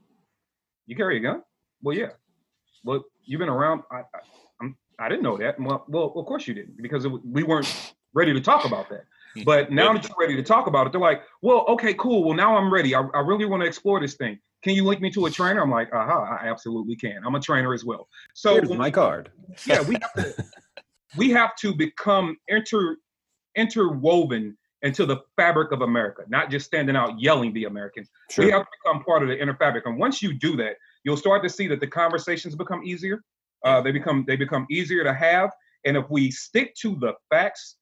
[0.87, 1.42] you carry a gun?
[1.83, 2.11] Well, yeah.
[2.85, 3.83] Well, you've been around.
[3.90, 4.20] I, I,
[4.61, 5.59] I'm, I didn't know that.
[5.59, 9.05] Well, well, of course you didn't, because it, we weren't ready to talk about that.
[9.35, 9.42] Hmm.
[9.44, 12.25] But now that you're ready to talk about it, they're like, well, okay, cool.
[12.25, 12.94] Well, now I'm ready.
[12.94, 14.38] I, I really want to explore this thing.
[14.62, 15.62] Can you link me to a trainer?
[15.62, 17.20] I'm like, aha, I absolutely can.
[17.25, 18.09] I'm a trainer as well.
[18.35, 19.31] So Here's my card.
[19.66, 20.44] yeah, we have to
[21.16, 22.96] we have to become inter
[23.57, 28.09] interwoven into the fabric of America, not just standing out yelling the Americans.
[28.38, 29.85] We have to become part of the inner fabric.
[29.87, 33.23] And once you do that, you'll start to see that the conversations become easier.
[33.64, 35.51] Uh, they become they become easier to have.
[35.85, 37.77] And if we stick to the facts,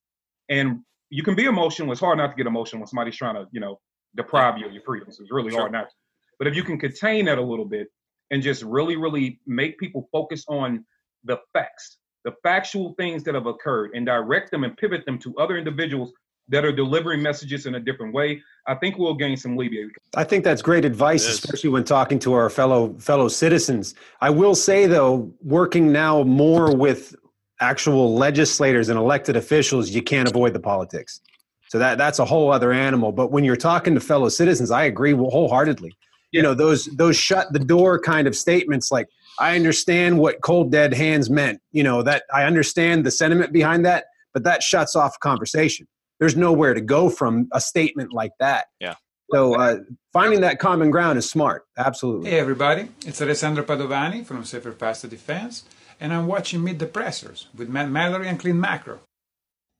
[0.49, 3.47] and you can be emotional, it's hard not to get emotional when somebody's trying to,
[3.53, 3.81] you know,
[4.17, 5.19] deprive you of your freedoms.
[5.21, 5.61] It's really Sure.
[5.61, 5.95] hard not to.
[6.39, 7.89] But if you can contain that a little bit
[8.31, 10.85] and just really, really make people focus on
[11.25, 15.35] the facts, the factual things that have occurred, and direct them and pivot them to
[15.37, 16.13] other individuals
[16.51, 19.89] that are delivering messages in a different way, I think we'll gain some leeway.
[20.17, 21.45] I think that's great advice, It is.
[21.45, 23.95] especially when talking to our fellow fellow citizens.
[24.21, 27.15] I will say though, working now more with
[27.61, 31.21] actual legislators and elected officials, you can't avoid the politics.
[31.69, 33.13] So that that's a whole other animal.
[33.13, 35.99] But when you're talking to fellow citizens, I agree wholeheartedly.
[36.33, 40.71] You know those those shut the door kind of statements, like I understand what cold
[40.71, 41.61] dead hands meant.
[41.73, 45.87] You know that I understand the sentiment behind that, but that shuts off conversation.
[46.21, 48.67] There's nowhere to go from a statement like that.
[48.81, 48.95] Yeah.
[49.31, 49.79] So uh,
[50.13, 51.65] finding that common ground is smart.
[51.77, 52.31] Absolutely.
[52.31, 55.65] Hey everybody, it's Alessandro Padovani from Safer Faster Defense,
[56.01, 59.01] and I'm watching Meet the Pressers with Matt Mallory and Clint Macro.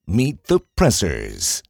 [0.07, 1.63] Meet the Pressers.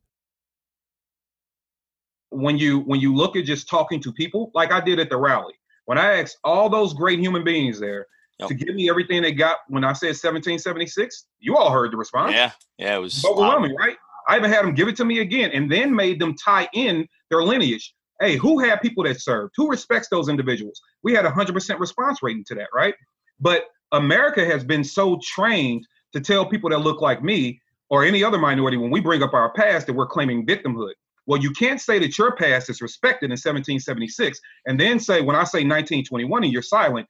[2.31, 5.17] When you when you look at just talking to people like I did at the
[5.17, 5.55] rally,
[5.87, 8.07] when I asked all those great human beings there
[8.41, 8.49] Yep.
[8.51, 12.35] to give me everything they got when I said 1776, you all heard the response.
[12.35, 13.97] Yeah, yeah, it was overwhelming, right?
[14.29, 17.09] I even had them give it to me again, and then made them tie in
[17.31, 17.93] their lineage.
[18.21, 19.55] Hey, who had people that served?
[19.57, 20.81] Who respects those individuals?
[21.03, 22.95] We had a hundred percent response rating to that, right?
[23.41, 27.61] But America has been so trained to tell people that look like me
[27.91, 30.93] or any other minority when we bring up our past that we're claiming victimhood.
[31.29, 35.37] Well, you can't say that your past is respected in 1776 and then say, when
[35.37, 37.07] I say 1921 and you're silent,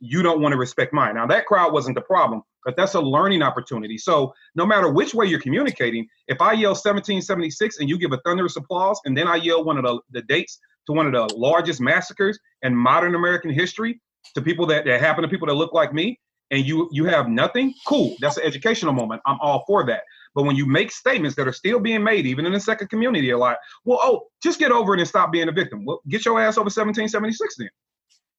[0.00, 1.16] you don't want to respect mine.
[1.16, 3.98] Now, that crowd wasn't the problem, but that's a learning opportunity.
[3.98, 8.20] So, no matter which way you're communicating, if I yell 1776 and you give a
[8.24, 11.36] thunderous applause, and then I yell one of the, the dates to one of the
[11.36, 14.00] largest massacres in modern American history
[14.34, 16.18] to people that, that happen to people that look like me,
[16.50, 18.16] and you you have nothing, cool.
[18.20, 19.20] That's an educational moment.
[19.26, 20.00] I'm all for that.
[20.34, 23.30] But when you make statements that are still being made, even in the second community,
[23.30, 25.84] a lot, well, oh, just get over it and stop being a victim.
[25.84, 27.70] Well, get your ass over 1776 then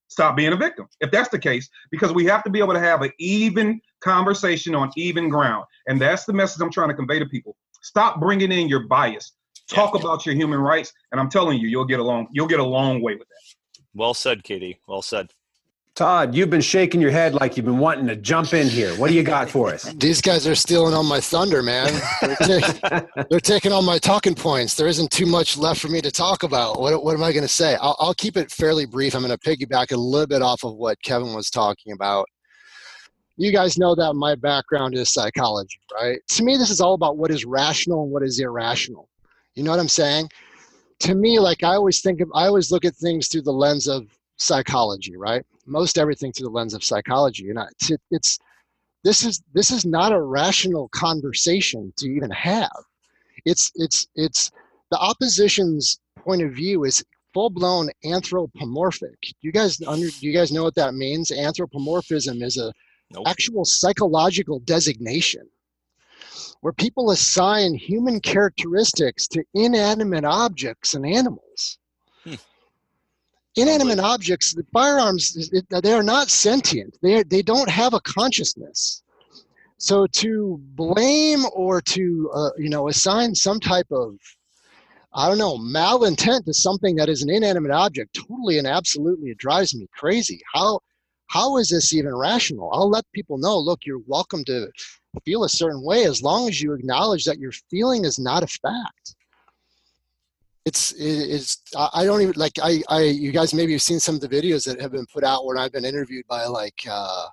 [0.07, 2.81] stop being a victim if that's the case because we have to be able to
[2.81, 7.17] have an even conversation on even ground and that's the message i'm trying to convey
[7.17, 9.31] to people stop bringing in your bias
[9.69, 12.63] talk about your human rights and i'm telling you you'll get along you'll get a
[12.63, 13.55] long way with that
[13.93, 14.79] well said, Katie.
[14.87, 15.33] Well said.
[15.93, 18.93] Todd, you've been shaking your head like you've been wanting to jump in here.
[18.95, 19.83] What do you got for us?
[19.95, 22.01] These guys are stealing all my thunder, man.
[22.21, 24.73] They're, ta- they're taking all my talking points.
[24.73, 26.79] There isn't too much left for me to talk about.
[26.79, 27.75] What, what am I going to say?
[27.75, 29.15] I'll, I'll keep it fairly brief.
[29.15, 32.25] I'm going to piggyback a little bit off of what Kevin was talking about.
[33.35, 36.19] You guys know that my background is psychology, right?
[36.29, 39.09] To me, this is all about what is rational and what is irrational.
[39.55, 40.29] You know what I'm saying?
[40.99, 43.87] To me, like I always think of, I always look at things through the lens
[43.87, 45.43] of psychology, right?
[45.65, 48.39] Most everything through the lens of psychology, and it's, it's
[49.03, 52.71] this is this is not a rational conversation to even have.
[53.45, 54.51] It's it's it's
[54.91, 59.17] the opposition's point of view is full blown anthropomorphic.
[59.41, 61.31] You guys under you guys know what that means?
[61.31, 62.73] Anthropomorphism is a
[63.13, 63.27] Nope.
[63.27, 65.49] actual psychological designation
[66.61, 71.50] where people assign human characteristics to inanimate objects and animals.
[73.55, 76.97] Inanimate objects, the firearms, they are not sentient.
[77.01, 79.03] They, are, they don't have a consciousness.
[79.77, 84.15] So to blame or to, uh, you know, assign some type of,
[85.13, 89.37] I don't know, malintent to something that is an inanimate object, totally and absolutely, it
[89.37, 90.39] drives me crazy.
[90.53, 90.79] How,
[91.27, 92.69] how is this even rational?
[92.71, 94.69] I'll let people know, look, you're welcome to
[95.25, 98.47] feel a certain way as long as you acknowledge that your feeling is not a
[98.47, 99.15] fact
[100.65, 104.21] it's it's i don't even like i i you guys maybe have seen some of
[104.21, 107.25] the videos that have been put out where i've been interviewed by like uh,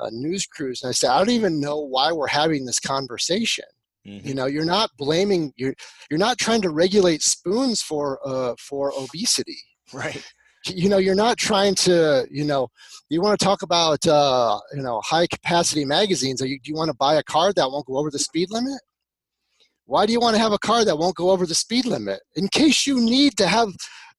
[0.00, 3.64] uh news crews and i said i don't even know why we're having this conversation
[4.24, 5.74] You know, you're not blaming you're
[6.08, 9.58] you're not trying to regulate spoons for uh, for obesity.
[9.92, 10.24] Right.
[10.66, 12.26] You know, you're not trying to.
[12.30, 12.68] You know,
[13.08, 16.40] you want to talk about uh, you know high capacity magazines.
[16.40, 18.50] Are you, do you want to buy a car that won't go over the speed
[18.50, 18.80] limit?
[19.86, 22.20] Why do you want to have a car that won't go over the speed limit?
[22.34, 23.68] In case you need to have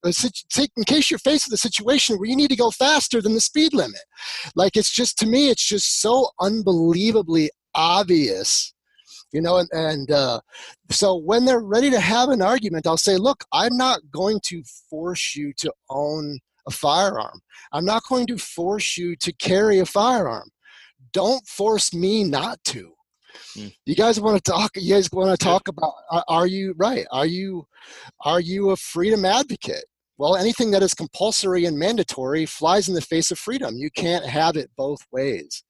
[0.06, 3.42] in case you're faced with a situation where you need to go faster than the
[3.42, 4.00] speed limit.
[4.56, 8.74] Like it's just to me, it's just so unbelievably obvious
[9.32, 10.40] you know and, and uh,
[10.90, 14.64] so when they're ready to have an argument i'll say look i'm not going to
[14.90, 17.40] force you to own a firearm
[17.72, 20.50] i'm not going to force you to carry a firearm
[21.12, 22.94] don't force me not to
[23.56, 23.74] Mm.
[23.86, 27.06] you guys want to talk you guys want to talk about are, are you right
[27.12, 27.66] are you
[28.22, 29.86] are you a freedom advocate?
[30.18, 33.76] Well anything that is compulsory and mandatory flies in the face of freedom.
[33.78, 35.64] You can't have it both ways.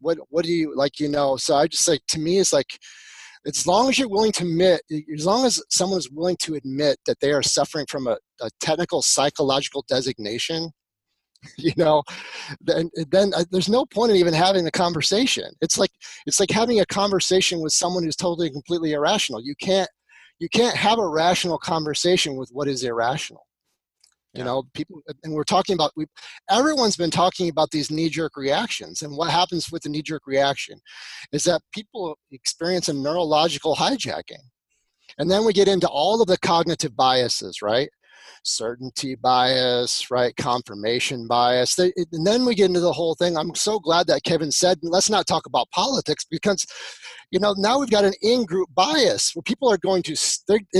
[0.00, 2.78] What what do you like you know so i just like to me it's like
[3.46, 4.82] as long as you're willing to admit
[5.14, 8.50] as long as someone is willing to admit that they are suffering from a, a
[8.60, 10.70] technical psychological designation
[11.56, 12.02] you know
[12.60, 15.44] then then uh, there's no point in even having the conversation.
[15.60, 15.90] It's like
[16.26, 19.42] it's like having a conversation with someone who's totally completely irrational.
[19.42, 19.88] You can't
[20.38, 23.46] you can't have a rational conversation with what is irrational.
[24.34, 26.06] You know people and we're talking about we
[26.50, 30.78] everyone's been talking about these knee-jerk reactions and what happens with the knee-jerk reaction
[31.32, 34.40] is that people experience a neurological hijacking.
[35.18, 37.90] And then we get into all of the cognitive biases right
[38.44, 40.34] certainty bias right?
[40.36, 41.74] Confirmation bias.
[41.74, 43.36] They- and then we get into the whole thing.
[43.36, 46.64] I'm so glad that kevin said let's not talk about politics because
[47.30, 50.12] you know now we've got an in-group bias where people are going to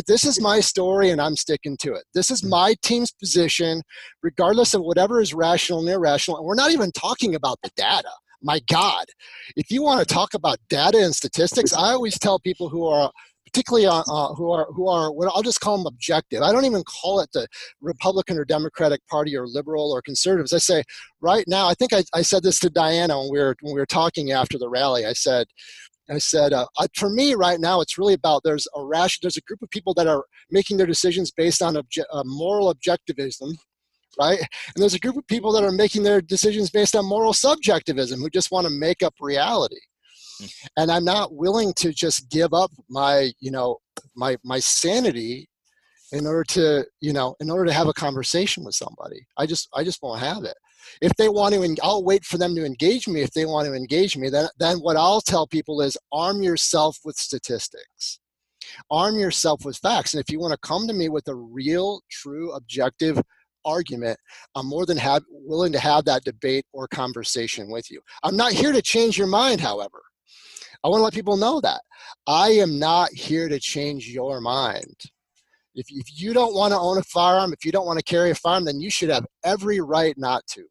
[0.06, 2.50] this is my story and i'm sticking to it this is mm-hmm.
[2.50, 3.82] my team's position
[4.22, 8.10] regardless of whatever is rational and irrational and we're not even talking about the data.
[8.44, 9.04] My god
[9.56, 13.10] if you want to talk about data and statistics i always tell people who are
[13.52, 16.42] particularly uh, uh, who are who are what I'll just call them objective.
[16.42, 17.46] I don't even call it the
[17.80, 20.52] Republican or Democratic Party or liberal or conservatives.
[20.52, 20.82] I say
[21.20, 21.68] right now.
[21.68, 24.32] I think I, I said this to Dianna when we were when we were talking
[24.32, 25.06] after the rally.
[25.06, 25.46] I said.
[26.10, 29.40] I said, uh, for me right now, it's really about there's a rash, there's a
[29.42, 33.54] group of people that are making their decisions based on obje- uh, moral objectivism,
[34.18, 34.40] right?
[34.40, 38.20] And there's a group of people that are making their decisions based on moral subjectivism
[38.20, 39.78] who just want to make up reality
[40.76, 43.78] and i'm not willing to just give up my you know
[44.14, 45.48] my my sanity
[46.12, 49.26] in order to you know in order to have a conversation with somebody.
[49.38, 50.54] I just i just won't have it.
[51.00, 53.22] If they want to i'll wait for them to engage me.
[53.22, 56.98] If they want to engage me then then what i'll tell people is arm yourself
[57.04, 58.20] with statistics.
[58.90, 60.14] Arm yourself with facts.
[60.14, 63.20] And if you want to come to me with a real true objective
[63.64, 64.18] argument
[64.56, 68.00] i'm more than have, willing to have that debate or conversation with you.
[68.24, 70.02] I'm not here to change your mind however
[70.84, 71.80] I want to let people know that
[72.26, 74.96] I am not here to change your mind.
[75.74, 78.30] If, if you don't want to own a firearm, if you don't want to carry
[78.30, 80.64] a firearm, then you should have every right not to.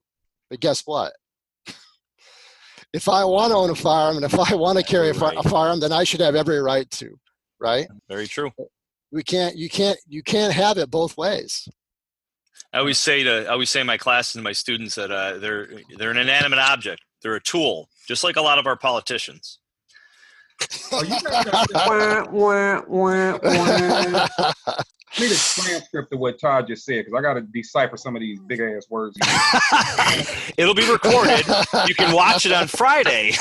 [0.50, 1.14] But guess what?
[2.94, 5.34] If I want to own a firearm and if I want to carry a, fi-
[5.34, 7.18] a firearm, then I should have every right to,
[7.58, 7.88] right?
[8.10, 8.52] Very true.
[9.14, 11.70] We can't, you can't, you can't have it both ways.
[12.74, 15.38] I always say to I always say in my classes and my students that uh,
[15.38, 17.02] they're they're an inanimate object.
[17.22, 19.60] They're a tool, just like a lot of our politicians.
[20.92, 21.16] Oh, you
[22.32, 22.82] wah.
[25.20, 28.22] need a transcript of what Todd just said because I got to decipher some of
[28.22, 29.18] these big ass words.
[30.58, 31.46] It'll be recorded.
[31.88, 33.34] You can watch it on Friday.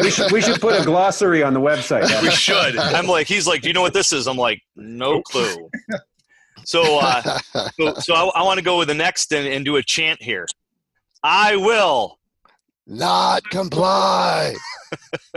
[0.00, 2.22] we should we should put a glossary on the website.
[2.22, 2.76] we should.
[2.78, 4.26] I'm like, he's like, do you know what this is?
[4.26, 5.70] I'm like, no clue.
[6.64, 7.38] So, uh,
[7.78, 10.22] so, so I, I want to go with the next and, and do a chant
[10.22, 10.46] here.
[11.22, 12.18] I will.
[12.86, 14.54] Not comply.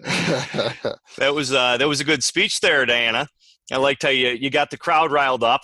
[1.18, 3.28] That was uh, that was a good speech there, Dianna.
[3.72, 5.62] I liked how you you got the crowd riled up.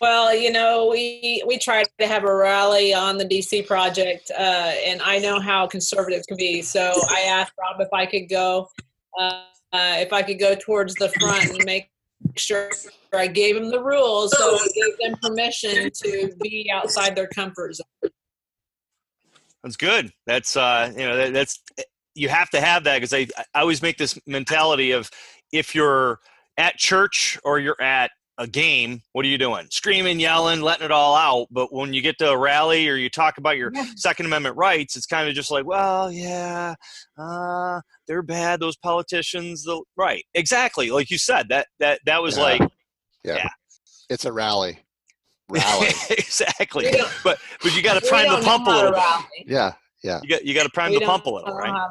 [0.00, 4.72] Well, you know, we we tried to have a rally on the DC project, uh,
[4.84, 6.62] and I know how conservatives can be.
[6.62, 8.68] So I asked Rob if I could go,
[9.18, 11.90] uh, uh, if I could go towards the front and make
[12.36, 12.70] sure
[13.12, 17.76] I gave them the rules, so I gave them permission to be outside their comfort
[17.76, 18.10] zone.
[19.64, 20.12] That's good.
[20.26, 21.60] That's uh, you know that, that's
[22.14, 25.10] you have to have that because I I always make this mentality of
[25.52, 26.20] if you're
[26.58, 29.66] at church or you're at a game, what are you doing?
[29.70, 31.46] Screaming, yelling, letting it all out.
[31.50, 34.96] But when you get to a rally or you talk about your Second Amendment rights,
[34.96, 36.74] it's kind of just like, well, yeah,
[37.16, 38.60] uh, they're bad.
[38.60, 41.48] Those politicians, the right, exactly, like you said.
[41.48, 42.42] That that that was Yeah.
[42.42, 42.60] like,
[43.24, 43.36] yeah.
[43.36, 43.48] yeah.
[44.10, 44.80] It's a rally.
[45.48, 45.88] Rally.
[46.10, 46.90] exactly.
[47.22, 48.98] But but you got to prime the pump a little bit.
[48.98, 49.24] rally.
[49.46, 49.72] yeah.
[50.02, 50.20] Yeah.
[50.22, 51.88] You got you got to prime We the pump a little, right?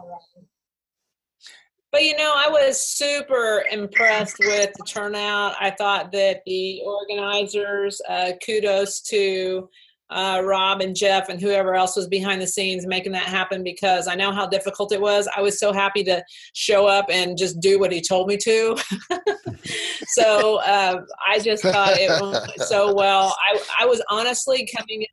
[1.91, 5.55] But you know, I was super impressed with the turnout.
[5.59, 9.69] I thought that the organizers, uh, kudos to
[10.09, 14.07] uh, Rob and Jeff and whoever else was behind the scenes making that happen because
[14.07, 15.27] I know how difficult it was.
[15.35, 16.23] I was so happy to
[16.53, 18.77] show up and just do what he told me to.
[20.07, 23.35] so uh, I just thought it went so well.
[23.51, 25.07] I, I was honestly coming in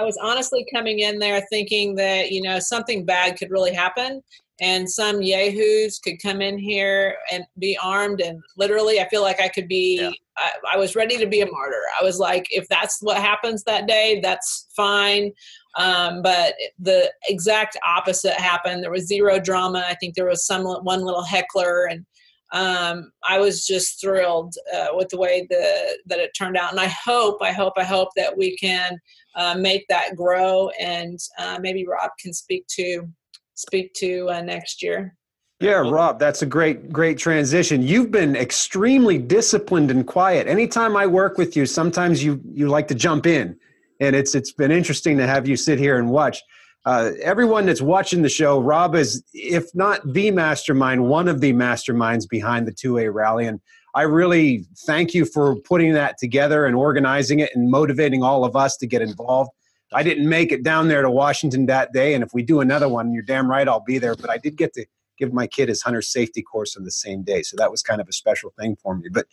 [0.00, 4.22] I was honestly coming in there thinking that you know something bad could really happen,
[4.60, 9.40] and some yahoos could come in here and be armed, and literally, I feel like
[9.40, 10.18] I could be.
[10.40, 11.82] I, I was ready to be a martyr.
[12.00, 15.32] I was like, if that's what happens that day, that's fine.
[15.76, 18.82] Um, but the exact opposite happened.
[18.82, 19.84] There was zero drama.
[19.86, 22.04] I think there was some one little heckler, and
[22.52, 26.72] um, I was just thrilled uh, with the way the, that it turned out.
[26.72, 28.98] And I hope, I hope, I hope that we can
[29.36, 30.70] uh, make that grow.
[30.80, 33.06] And uh, maybe Rob can speak to
[33.54, 35.14] speak to uh, next year.
[35.60, 37.82] Yeah, Rob, that's a great, great transition.
[37.82, 40.46] You've been extremely disciplined and quiet.
[40.46, 43.58] Anytime I work with you, sometimes you you like to jump in,
[44.00, 46.42] and it's it's been interesting to have you sit here and watch.
[46.86, 51.52] Uh, everyone that's watching the show, Rob is, if not the mastermind, one of the
[51.52, 53.46] masterminds behind the 2A rally.
[53.46, 53.60] And
[53.94, 58.56] I really thank you for putting that together and organizing it and motivating all of
[58.56, 59.50] us to get involved.
[59.92, 62.14] I didn't make it down there to Washington that day.
[62.14, 64.14] And if we do another one, you're damn right I'll be there.
[64.14, 64.86] But I did get to
[65.20, 67.42] give my kid his hunter safety course on the same day.
[67.42, 69.08] So that was kind of a special thing for me.
[69.12, 69.26] But,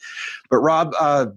[0.50, 1.28] but Rob, uh,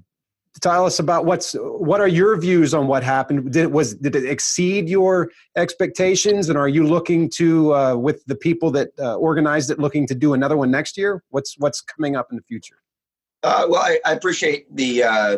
[0.60, 4.16] tell us about what's what are your views on what happened did it was did
[4.16, 9.14] it exceed your expectations and are you looking to uh, with the people that uh,
[9.14, 12.42] organized it looking to do another one next year what's what's coming up in the
[12.42, 12.80] future
[13.42, 15.36] Uh, well, I, I appreciate the uh,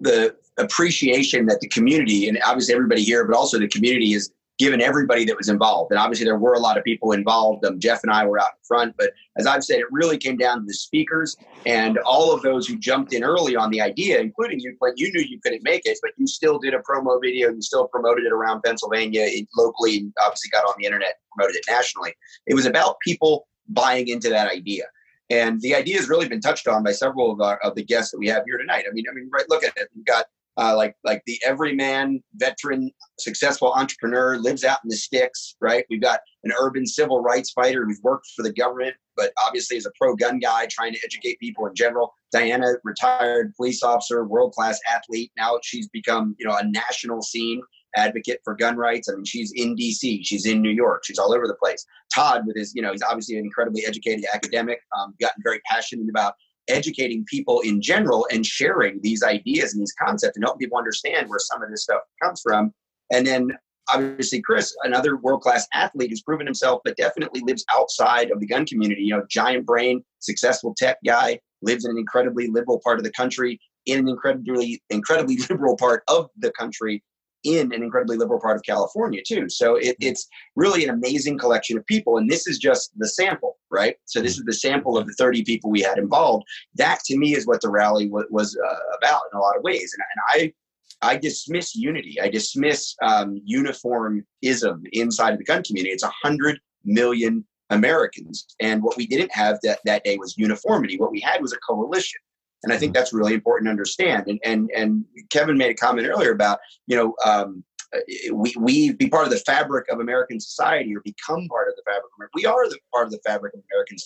[0.00, 4.80] the appreciation that the community and obviously everybody here, but also the community has given
[4.80, 5.92] everybody that was involved.
[5.92, 7.64] And obviously there were a lot of people involved.
[7.64, 10.36] Um, Jeff and I were out in front, but as I've said, it really came
[10.36, 14.18] down to the speakers and all of those who jumped in early on the idea,
[14.20, 17.20] including you, but you knew you couldn't make it, but you still did a promo
[17.22, 17.50] video.
[17.50, 21.64] You still promoted it around Pennsylvania locally, and obviously got on the internet, promoted it
[21.68, 22.12] nationally.
[22.46, 24.84] It was about people buying into that idea.
[25.30, 28.10] And the idea has really been touched on by several of, our, of the guests
[28.12, 28.86] that we have here tonight.
[28.88, 29.44] I mean, I mean, right?
[29.48, 29.88] Look at it.
[29.94, 30.24] We've got
[30.58, 35.84] uh, like like the everyman veteran successful entrepreneur lives out in the sticks right?
[35.88, 39.86] We've got an urban civil rights fighter who's worked for the government but obviously is
[39.86, 42.14] a pro-gun guy trying to educate people in general.
[42.32, 45.32] Dianna retired police officer world-class athlete.
[45.36, 47.60] Now she's become you know a national scene
[47.96, 49.08] advocate for gun rights.
[49.08, 51.84] I mean she's in dc she's in new york she's all over the place.
[52.14, 56.08] Todd with his you know he's obviously an incredibly educated academic um, gotten very passionate
[56.08, 56.34] about
[56.68, 61.28] educating people in general and sharing these ideas and these concepts and helping people understand
[61.28, 62.72] where some of this stuff comes from.
[63.10, 63.52] And then
[63.92, 68.66] obviously Chris, another world-class athlete who's proven himself, but definitely lives outside of the gun
[68.66, 69.02] community.
[69.02, 73.12] You know, giant brain, successful tech guy, lives in an incredibly liberal part of the
[73.12, 77.02] country, in an incredibly, incredibly liberal part of the country,
[77.44, 79.48] in an incredibly liberal part of California too.
[79.48, 83.56] So it, it's really an amazing collection of people, and this is just the sample,
[83.70, 83.96] right?
[84.06, 86.44] So this is the sample of the 30 people we had involved.
[86.74, 89.62] That to me is what the rally w- was uh, about in a lot of
[89.62, 90.52] ways, and, and I
[91.00, 92.20] I dismiss unity.
[92.20, 95.92] I dismiss um, uniformism inside of the gun community.
[95.92, 100.98] It's a hundred million Americans, and what we didn't have that that day was uniformity.
[100.98, 102.20] What we had was a coalition.
[102.64, 102.98] And I think mm-hmm.
[102.98, 104.24] that's really important to understand.
[104.26, 108.00] And and and Kevin made a comment earlier about you know um, uh,
[108.34, 111.82] we we be part of the fabric of American society or become part of the
[111.86, 112.10] fabric.
[112.20, 113.96] Of, we are the part of the fabric of American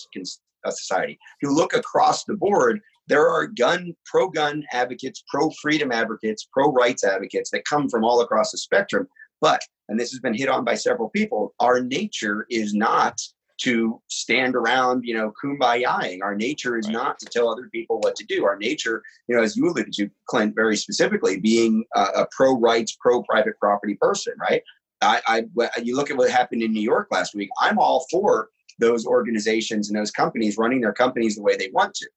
[0.64, 1.12] uh, society.
[1.12, 7.50] If you look across the board, there are gun pro-gun advocates, pro-freedom advocates, pro-rights advocates
[7.50, 9.08] that come from all across the spectrum.
[9.40, 13.20] But and this has been hit on by several people, our nature is not
[13.62, 16.20] to stand around, you know, kumbayaing.
[16.22, 16.92] Our nature is right.
[16.92, 18.44] not to tell other people what to do.
[18.44, 22.96] Our nature, you know, as you alluded to, Clint, very specifically, being a, a pro-rights,
[23.00, 24.62] pro-private property person, right?
[25.00, 27.50] I, I, you look at what happened in New York last week.
[27.60, 31.94] I'm all for those organizations and those companies running their companies the way they want
[31.94, 32.08] to.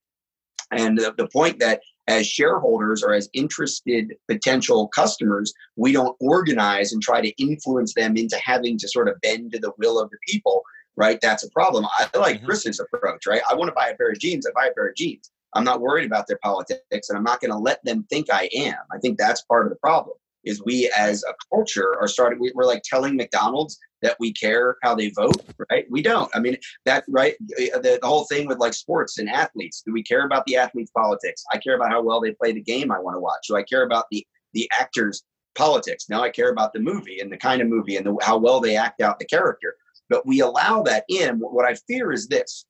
[0.72, 6.94] And the, the point that as shareholders or as interested potential customers, we don't organize
[6.94, 10.10] and try to influence them into having to sort of bend to the will of
[10.12, 10.64] the people
[10.98, 11.20] right?
[11.22, 11.86] That's a problem.
[11.86, 12.46] I like mm-hmm.
[12.46, 13.42] Chris's approach, right?
[13.50, 14.46] I want to buy a pair of jeans.
[14.48, 15.32] I buy a pair of jeans.
[15.54, 18.50] I'm not worried about their politics, and I'm not going to let them think I
[18.54, 18.76] am.
[18.92, 20.18] I think that's part of the problem.
[20.44, 22.40] Is we as a culture are starting.
[22.40, 25.86] We, we're like telling McDonald's that we care how they vote, right?
[25.90, 26.30] We don't.
[26.36, 27.36] I mean, that right.
[27.40, 29.82] The, the whole thing with like sports and athletes.
[29.84, 31.44] Do we care about the athletes' politics?
[31.52, 33.48] I care about how well they play the game I want to watch.
[33.48, 35.24] Do I care about the the actors
[35.56, 36.06] politics.
[36.10, 38.60] Now I care about the movie and the kind of movie and the, how well
[38.60, 39.76] they act out the character.
[40.10, 41.40] But we allow that in.
[41.40, 42.66] What I fear is this: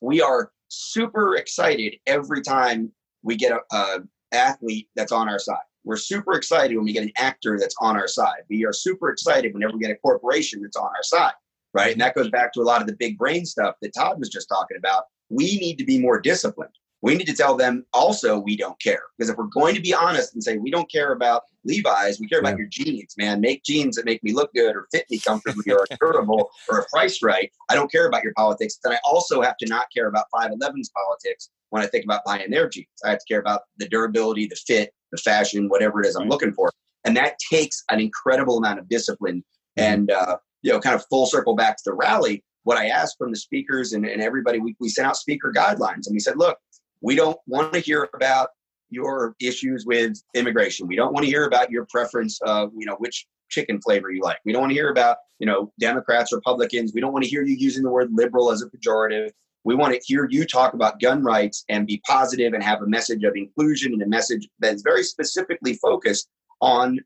[0.00, 2.92] we are super excited every time
[3.22, 3.98] we get a, a
[4.32, 5.58] athlete that's on our side.
[5.84, 8.42] We're super excited when we get an actor that's on our side.
[8.48, 11.32] We are super excited whenever we get a corporation that's on our side,
[11.72, 11.92] right?
[11.92, 14.28] And that goes back to a lot of the big brain stuff that Todd was
[14.28, 15.04] just talking about.
[15.30, 19.02] We need to be more disciplined we need to tell them also we don't care.
[19.16, 22.28] Because if we're going to be honest and say we don't care about Levi's, we
[22.28, 22.58] care about yeah.
[22.58, 23.40] your jeans, man.
[23.40, 26.80] Make jeans that make me look good or fit me comfortably or are durable or
[26.80, 27.50] are priced right.
[27.68, 28.78] I don't care about your politics.
[28.82, 32.50] Then I also have to not care about 5.11's politics when I think about buying
[32.50, 32.88] their jeans.
[33.04, 36.28] I have to care about the durability, the fit, the fashion, whatever it is I'm
[36.28, 36.70] looking for.
[37.04, 39.42] And that takes an incredible amount of discipline.
[39.78, 39.92] Mm-hmm.
[39.92, 43.16] And, uh, you know, kind of full circle back to the rally, what I asked
[43.16, 46.36] from the speakers and, and everybody, we, we sent out speaker guidelines and we said,
[46.36, 46.58] look,
[47.00, 48.50] we don't want to hear about
[48.90, 50.86] your issues with immigration.
[50.86, 54.22] We don't want to hear about your preference of, you know, which chicken flavor you
[54.22, 54.38] like.
[54.44, 56.92] We don't want to hear about, you know, Democrats, Republicans.
[56.94, 59.30] We don't want to hear you using the word liberal as a pejorative.
[59.64, 62.86] We want to hear you talk about gun rights and be positive and have a
[62.86, 66.28] message of inclusion and a message that is very specifically focused
[66.60, 66.98] on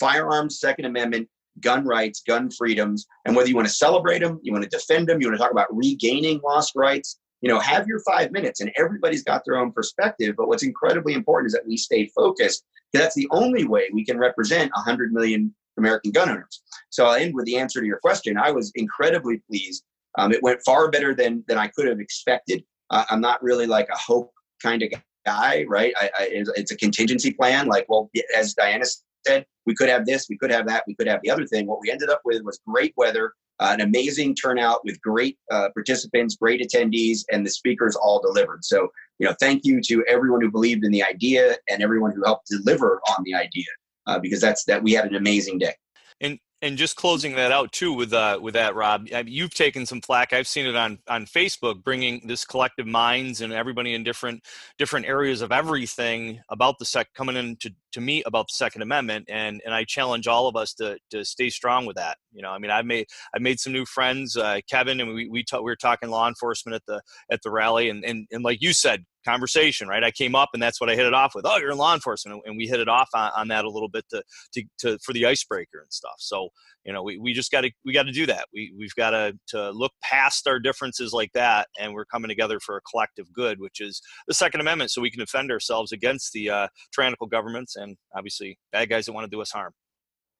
[0.00, 1.28] firearms, Second Amendment,
[1.60, 5.08] gun rights, gun freedoms, and whether you want to celebrate them, you want to defend
[5.08, 8.60] them, you want to talk about regaining lost rights, you know, have your five minutes
[8.60, 10.34] and everybody's got their own perspective.
[10.36, 12.64] But what's incredibly important is that we stay focused.
[12.92, 16.62] That's the only way we can represent 100 million American gun owners.
[16.90, 18.36] So I'll end with the answer to your question.
[18.36, 19.84] I was incredibly pleased.
[20.16, 22.64] Um, it went far better than, than I could have expected.
[22.90, 24.90] Uh, I'm not really like a hope kind of
[25.24, 25.92] guy, right?
[26.00, 27.66] I, I, it's a contingency plan.
[27.66, 28.88] Like, well, as Dianna
[29.26, 31.66] said, we could have this, we could have that, we could have the other thing.
[31.66, 35.68] What we ended up with was great weather uh, an amazing turnout with great uh,
[35.74, 38.64] participants, great attendees, and the speakers all delivered.
[38.64, 38.88] So,
[39.18, 42.48] you know, thank you to everyone who believed in the idea and everyone who helped
[42.48, 43.66] deliver on the idea,
[44.06, 45.74] uh, because that's that we had an amazing day.
[46.20, 50.00] And and just closing that out too with uh, with that, Rob, you've taken some
[50.00, 50.32] flack.
[50.32, 54.44] I've seen it on on Facebook, bringing this collective minds and everybody in different
[54.76, 58.82] different areas of everything about the sec coming in to, to meet about the Second
[58.82, 62.18] Amendment, and and I challenge all of us to to stay strong with that.
[62.32, 65.28] You know, I mean, I've made I've made some new friends, uh, Kevin, and we
[65.28, 67.00] we, ta- we were talking law enforcement at the
[67.30, 70.02] at the rally, and and and like you said, conversation, right?
[70.02, 71.44] I came up and that's what I hit it off with.
[71.46, 73.88] Oh, you're in law enforcement, and we hit it off on, on that a little
[73.88, 74.22] bit to,
[74.54, 76.16] to, to for the icebreaker and stuff.
[76.18, 76.48] So
[76.84, 78.46] you know, we, we just got to we got to do that.
[78.52, 82.58] We we've got to to look past our differences like that, and we're coming together
[82.60, 86.32] for a collective good, which is the Second Amendment, so we can defend ourselves against
[86.32, 89.72] the uh, tyrannical governments and obviously bad guys that want to do us harm.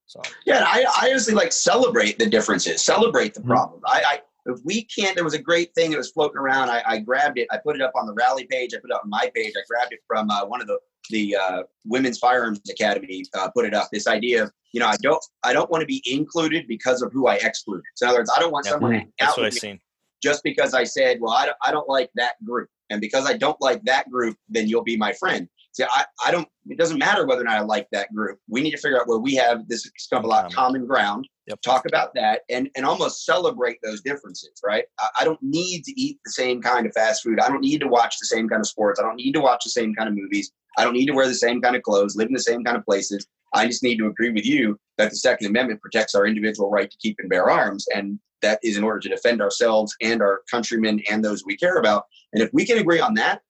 [0.06, 3.50] So yeah, I, I honestly like celebrate the differences, celebrate the mm-hmm.
[3.50, 3.82] problem.
[3.86, 6.70] I, I if we can't, there was a great thing that was floating around.
[6.70, 7.48] I, I, grabbed it.
[7.50, 8.72] I put it up on the rally page.
[8.74, 9.52] I put it up on my page.
[9.56, 10.78] I grabbed it from uh, one of the
[11.10, 13.24] the uh, Women's Firearms Academy.
[13.34, 13.88] Uh, put it up.
[13.92, 17.12] This idea of you know I don't I don't want to be included because of
[17.12, 17.84] who I excluded.
[17.94, 18.72] So in other words, I don't want yep.
[18.72, 19.40] someone mm-hmm.
[19.40, 19.80] What I seen.
[20.22, 23.36] just because I said, well, I don't, I don't like that group, and because I
[23.36, 25.48] don't like that group, then you'll be my friend.
[25.78, 26.48] See, I, I don't.
[26.66, 28.38] It doesn't matter whether or not I like that group.
[28.48, 31.62] We need to figure out where we have this of a lot common ground Yep.
[31.62, 34.84] Talk about that and, and almost celebrate those differences, right?
[35.00, 37.40] I, I, don't need to eat the same kind of fast food.
[37.40, 39.00] I don't need to watch the same kind of sports.
[39.00, 40.52] I don't need to watch the same kind of movies.
[40.76, 42.76] I don't need to wear the same kind of clothes, live in the same kind
[42.76, 43.26] of places.
[43.54, 46.90] I just need to agree with you that the Second Amendment protects our individual right
[46.90, 47.86] to keep and bear arms.
[47.94, 51.76] And that is in order to defend ourselves and our countrymen and those we care
[51.76, 52.04] about.
[52.34, 53.40] And if we can agree on that,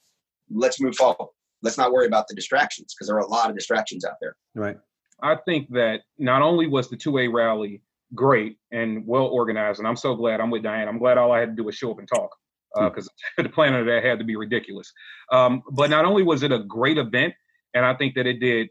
[0.50, 1.30] let's move forward.
[1.62, 4.36] Let's not worry about the distractions because there are a lot of distractions out there.
[4.54, 4.76] Right.
[5.22, 7.82] I think that not only was the 2A rally
[8.14, 9.78] great and well organized.
[9.78, 10.88] And I'm so glad I'm with Diane.
[10.88, 12.30] I'm glad all I had to do was show up and talk
[12.74, 14.92] because uh, the plan of that had to be ridiculous.
[15.32, 17.34] Um, but not only was it a great event,
[17.74, 18.68] and I think that it did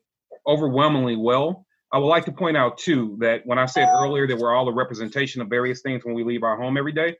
[0.47, 1.65] overwhelmingly well.
[1.93, 4.67] I would like to point out too that when I said earlier that we're all
[4.67, 7.15] a representation of various things when we leave our home every day,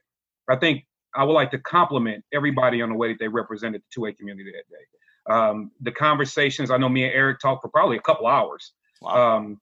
[0.50, 0.84] I think
[1.16, 4.52] I would like to compliment everybody on the way that they represented the 2A community
[4.52, 4.84] that day.
[5.28, 8.72] Um, the conversations, I know me and Eric talked for probably a couple hours.
[9.02, 9.36] Wow.
[9.36, 9.60] Um,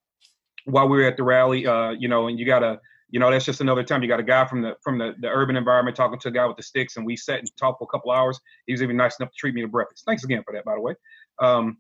[0.65, 3.31] while we were at the rally, uh, you know, and you got to, you know,
[3.31, 5.97] that's just another time you got a guy from the from the, the urban environment
[5.97, 8.11] talking to a guy with the sticks, and we sat and talked for a couple
[8.11, 8.41] hours.
[8.67, 10.05] He was even nice enough to treat me to breakfast.
[10.07, 10.95] Thanks again for that, by the way.
[11.41, 11.79] Um,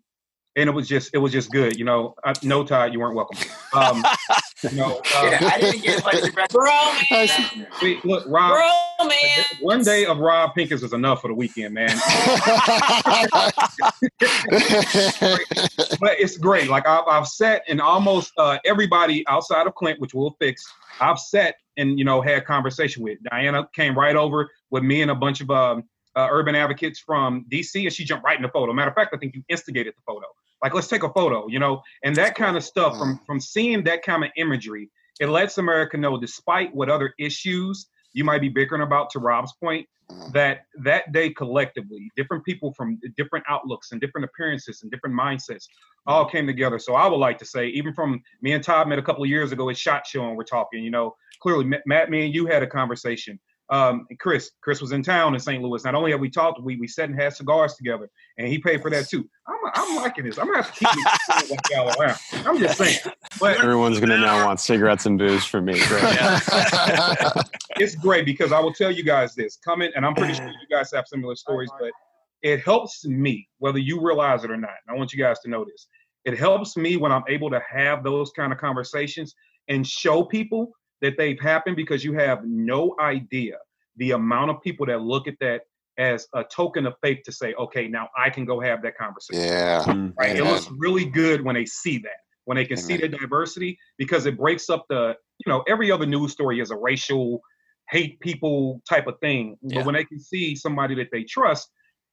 [0.55, 1.76] and it was just it was just good.
[1.76, 3.39] You know, I, no Todd, you weren't welcome.
[3.72, 4.05] Um,
[4.62, 8.52] you know, uh, I didn't get like the Wait, look, Rob.
[8.52, 9.44] Bro, man.
[9.61, 11.88] One day of Rob Pincus is enough for the weekend, man.
[16.00, 16.68] but it's great.
[16.68, 20.64] Like I've, I've sat and almost uh, everybody outside of Clint, which we'll fix.
[21.00, 23.70] I've sat and you know had conversation with Dianna.
[23.74, 25.84] Came right over with me and a bunch of um,
[26.16, 28.72] uh, urban advocates from DC, and she jumped right in the photo.
[28.72, 30.26] Matter of fact, I think you instigated the photo.
[30.62, 32.96] Like, let's take a photo, you know, and that kind of stuff.
[32.96, 33.26] From mm.
[33.26, 34.90] from seeing that kind of imagery,
[35.20, 39.52] it lets America know, despite what other issues you might be bickering about, to Rob's
[39.62, 40.32] point, mm.
[40.32, 45.66] that that day collectively, different people from different outlooks and different appearances and different mindsets
[46.06, 46.32] all mm.
[46.32, 46.78] came together.
[46.78, 49.28] So I would like to say, even from me and Todd met a couple of
[49.28, 52.46] years ago at Shot Show, and we're talking, you know, clearly Matt, me and you
[52.46, 53.38] had a conversation
[53.70, 54.52] um, Chris.
[54.60, 55.62] Chris was in town in St.
[55.62, 55.84] Louis.
[55.84, 58.08] Not only have we talked, we we sat and had cigars together,
[58.38, 59.28] and he paid for that too.
[59.48, 60.38] I'm I'm liking this.
[60.38, 60.88] I'm gonna have to keep
[61.48, 62.16] this y'all around.
[62.32, 62.98] I'm just saying.
[63.40, 65.74] But everyone's gonna now want cigarettes and booze from me.
[67.76, 70.54] it's great because I will tell you guys this coming, and I'm pretty sure you
[70.70, 71.90] guys have similar stories, but
[72.42, 74.74] it helps me whether you realize it or not.
[74.86, 75.88] And I want you guys to know this.
[76.24, 79.34] It helps me when I'm able to have those kind of conversations
[79.68, 80.70] and show people
[81.03, 83.57] that they've happened because you have no idea
[83.97, 85.62] the amount of people that look at that
[85.99, 89.42] as a token of faith to say, okay, now I can go have that conversation.
[89.42, 89.82] Yeah.
[89.86, 90.30] Mm, right.
[90.30, 90.47] Amen.
[90.47, 92.86] It looks really good when they see that, when they can Amen.
[92.86, 96.70] see the diversity, because it breaks up the, you know, every other news story is
[96.70, 97.40] a racial
[97.88, 99.57] hate people type of thing.
[99.62, 99.78] Yeah.
[99.78, 101.70] But when they can see somebody that they trust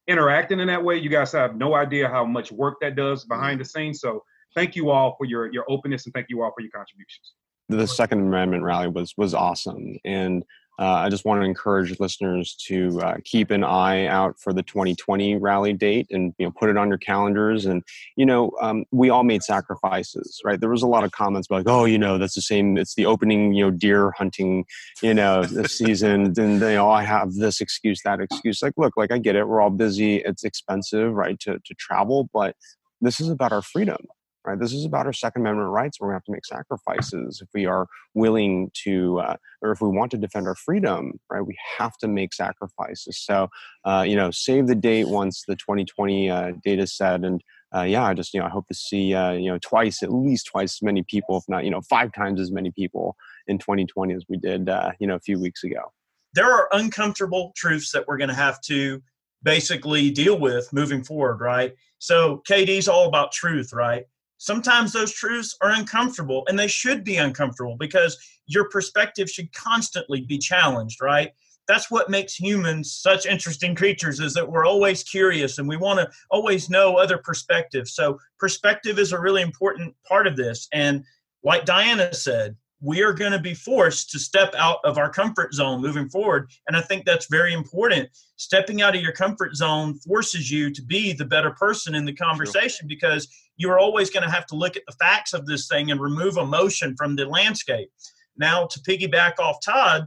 [0.08, 3.60] interacting in that way, you guys have no idea how much work that does behind
[3.60, 3.64] mm.
[3.64, 4.00] the scenes.
[4.00, 4.24] So
[4.56, 7.34] thank you all for your your openness and thank you all for your contributions
[7.70, 10.43] the Second Amendment rally was was awesome, and
[10.80, 14.64] uh, I just want to encourage listeners to uh, keep an eye out for the
[14.64, 17.66] 2020 rally date and you know put it on your calendars.
[17.66, 17.84] And
[18.16, 20.59] you know um, we all made sacrifices, right?
[20.59, 22.78] There was a lot of comments about like, oh, you know that's the same.
[22.78, 24.66] It's the opening, you know, deer hunting,
[25.03, 28.64] you know, season, and they all have this excuse, that excuse.
[28.64, 29.47] Like, look, like I get it.
[29.47, 30.18] We're all busy.
[30.18, 32.55] It's expensive, right, to to travel, but
[32.99, 33.97] this is about our freedom
[34.46, 34.60] right?
[34.60, 36.00] This is about our Second Amendment rights.
[36.00, 39.82] We're going to have to make sacrifices if we are willing to, uh, or if
[39.82, 41.41] we want to defend our freedom, right?
[41.41, 43.18] We have to make sacrifices.
[43.18, 43.50] So,
[43.86, 47.41] uh, you know, save the date once the 2020 uh, date is set, and
[47.76, 50.14] uh, yeah, I just you know I hope to see uh, you know twice, at
[50.14, 53.16] least twice as many people, if not you know five times as many people
[53.48, 55.91] in 2020 as we did uh, you know a few weeks ago.
[56.34, 59.02] There are uncomfortable truths that we're going to have to
[59.44, 61.74] basically deal with moving forward, right?
[62.00, 64.06] So KD's all about truth, right?
[64.44, 70.20] Sometimes those truths are uncomfortable and they should be uncomfortable because your perspective should constantly
[70.20, 71.32] be challenged right?
[71.66, 76.02] That's what makes humans such interesting creatures is that we're always curious and we want
[76.02, 77.94] to always know other perspectives.
[77.96, 80.68] So perspective is a really important part of this.
[80.74, 81.06] And
[81.46, 85.54] like Dianna said we are going to be forced to step out of our comfort
[85.54, 86.52] zone moving forward.
[86.68, 88.10] And I think that's very important.
[88.36, 92.14] Stepping out of your comfort zone forces you to be the better person in the
[92.14, 95.92] conversation because you're always going to have to look at the facts of this thing
[95.92, 97.90] and remove emotion from the landscape.
[98.36, 100.06] Now, to piggyback off Todd,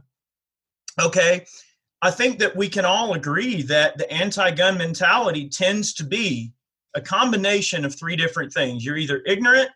[1.01, 1.45] okay,
[2.03, 6.53] I think that we can all agree that the anti gun mentality tends to be
[6.93, 8.85] a combination of three different things.
[8.85, 9.69] You're either ignorant,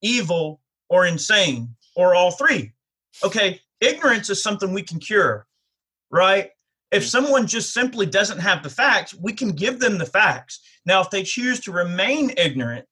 [0.00, 2.72] evil, or insane or all three.
[3.24, 5.46] Okay, ignorance is something we can cure,
[6.10, 6.50] right?
[6.92, 7.08] If mm.
[7.08, 10.60] someone just simply doesn't have the facts, we can give them the facts.
[10.86, 12.86] Now, if they choose to remain ignorant,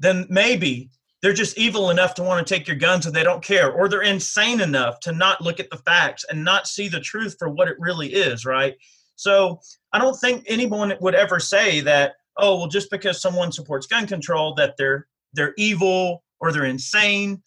[0.00, 0.90] then maybe
[1.22, 3.88] they're just evil enough to want to take your guns and they don't care, or
[3.88, 7.48] they're insane enough to not look at the facts and not see the truth for
[7.48, 8.74] what it really is, right?
[9.14, 9.60] So
[9.92, 14.08] I don't think anyone would ever say that, oh, well, just because someone supports gun
[14.08, 17.42] control, that they're they're evil or they're insane.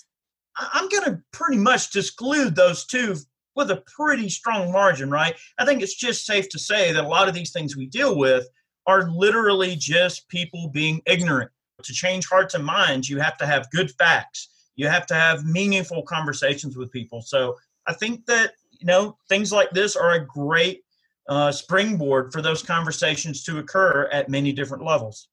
[0.58, 3.16] I'm going to pretty much exclude those two
[3.56, 5.36] with a pretty strong margin, right?
[5.58, 8.18] I think it's just safe to say that a lot of these things we deal
[8.18, 8.48] with
[8.88, 11.52] are literally just people being ignorant.
[11.84, 14.50] To change hearts and minds, you have to have good facts.
[14.76, 17.22] You have to have meaningful conversations with people.
[17.22, 17.56] So
[17.88, 20.84] I think that, you know, things like this are a great
[21.28, 25.28] uh, springboard for those conversations to occur at many different levels.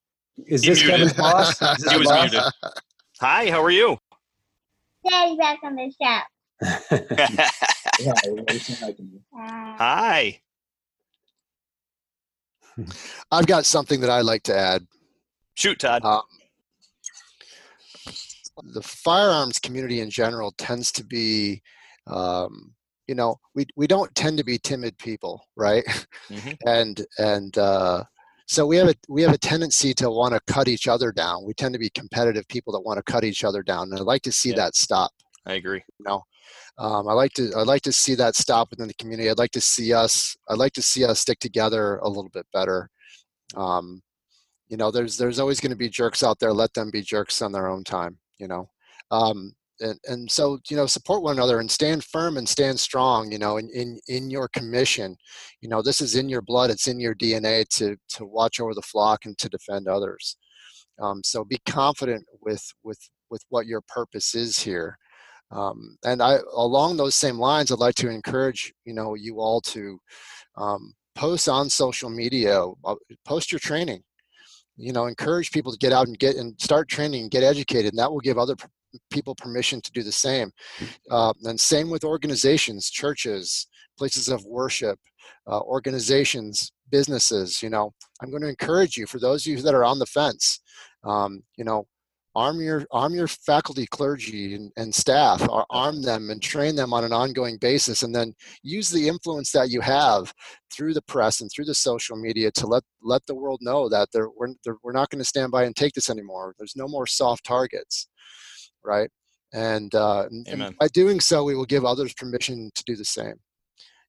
[0.46, 1.58] Is this Kevin's boss?
[1.90, 2.40] he was muted.
[3.20, 3.98] Hi, how are you?
[5.08, 6.20] Daddy back on the show.
[9.78, 10.40] Hi.
[13.30, 14.86] I've got something that I'd like to add.
[15.54, 16.02] Shoot, Todd.
[16.04, 16.22] Um,
[18.72, 21.62] the firearms community in general tends to be,
[22.06, 22.74] um,
[23.06, 25.84] you know, we we don't tend to be timid people, right?
[26.28, 26.50] Mm-hmm.
[26.66, 28.04] and and uh,
[28.50, 31.44] so we have a we have a tendency to want to cut each other down.
[31.44, 34.00] We tend to be competitive people that want to cut each other down, and I'd
[34.00, 34.56] like to see yeah.
[34.56, 35.12] that stop.
[35.46, 35.80] I agree.
[36.00, 36.24] You know,
[36.76, 39.30] um, I like to I'd like to see that stop within the community.
[39.30, 42.44] I'd like to see us I'd like to see us stick together a little bit
[42.52, 42.90] better.
[43.54, 44.02] Um,
[44.68, 46.52] you know, there's there's always going to be jerks out there.
[46.52, 48.18] Let them be jerks on their own time.
[48.40, 48.68] You know,
[49.12, 53.30] um, and, and so you know support one another and stand firm and stand strong
[53.32, 55.16] you know in, in in your commission.
[55.60, 58.74] You know this is in your blood it's in your dna to to watch over
[58.74, 60.36] the flock and to defend others.
[61.00, 62.98] Um, so be confident with with
[63.30, 64.96] with what your purpose is here.
[65.52, 69.60] Um, and i along those same lines i'd like to encourage you know you all
[69.62, 69.98] to
[70.56, 74.02] um, post on social media uh, post your training.
[74.76, 77.92] You know encourage people to get out and get and start training and get educated
[77.92, 78.56] and that will give other
[79.10, 80.50] people permission to do the same.
[81.10, 83.66] Uh, and same with organizations, churches,
[83.98, 84.98] places of worship,
[85.46, 87.62] uh, organizations, businesses.
[87.62, 90.06] You know, I'm going to encourage you for those of you that are on the
[90.06, 90.60] fence.
[91.04, 91.86] Um, you know,
[92.34, 95.46] arm your arm your faculty, clergy, and, and staff.
[95.70, 99.70] Arm them and train them on an ongoing basis, and then use the influence that
[99.70, 100.32] you have
[100.72, 104.08] through the press and through the social media to let let the world know that
[104.12, 106.54] they're, we're, they're, we're not going to stand by and take this anymore.
[106.58, 108.08] There's no more soft targets
[108.84, 109.10] right?
[109.52, 113.34] And, uh, and by doing so, we will give others permission to do the same.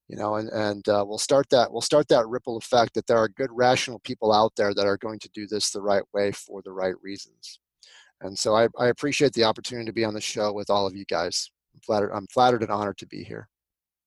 [0.08, 3.18] You know, and and uh, we'll start that we'll start that ripple effect that there
[3.18, 6.34] are good rational people out there that are going to do this the right way
[6.34, 7.60] for the right reasons.
[8.20, 10.98] And so I, I appreciate the opportunity to be on the show with all of
[10.98, 11.50] you guys.
[11.74, 12.12] I'm flattered.
[12.12, 13.48] I'm flattered and honored to be here.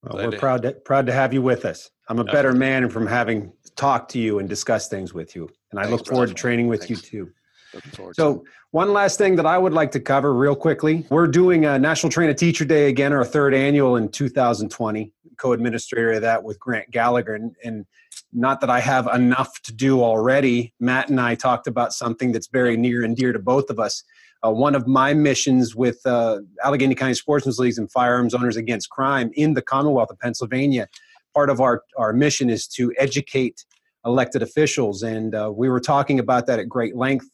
[0.02, 1.90] Well, we're proud to proud to have you with us.
[2.08, 5.80] I'm a better man from having talked to you and discussed things with you, and
[5.80, 6.34] I Thanks, look forward brother.
[6.34, 6.90] to training with Thanks.
[6.90, 7.32] you too.
[7.74, 11.06] Looking forward So, one last thing that I would like to cover real quickly.
[11.10, 15.12] We're doing a National Train a Teacher Day again, our third annual in 2020.
[15.36, 17.34] Co administrator of that with Grant Gallagher.
[17.34, 17.86] And, and
[18.32, 22.46] not that I have enough to do already, Matt and I talked about something that's
[22.48, 24.04] very near and dear to both of us.
[24.44, 28.90] Uh, one of my missions with uh, Allegheny County Sportsmen's Leagues and Firearms Owners Against
[28.90, 30.86] Crime in the Commonwealth of Pennsylvania,
[31.32, 33.64] part of our, our mission is to educate
[34.04, 35.02] elected officials.
[35.02, 37.26] And uh, we were talking about that at great length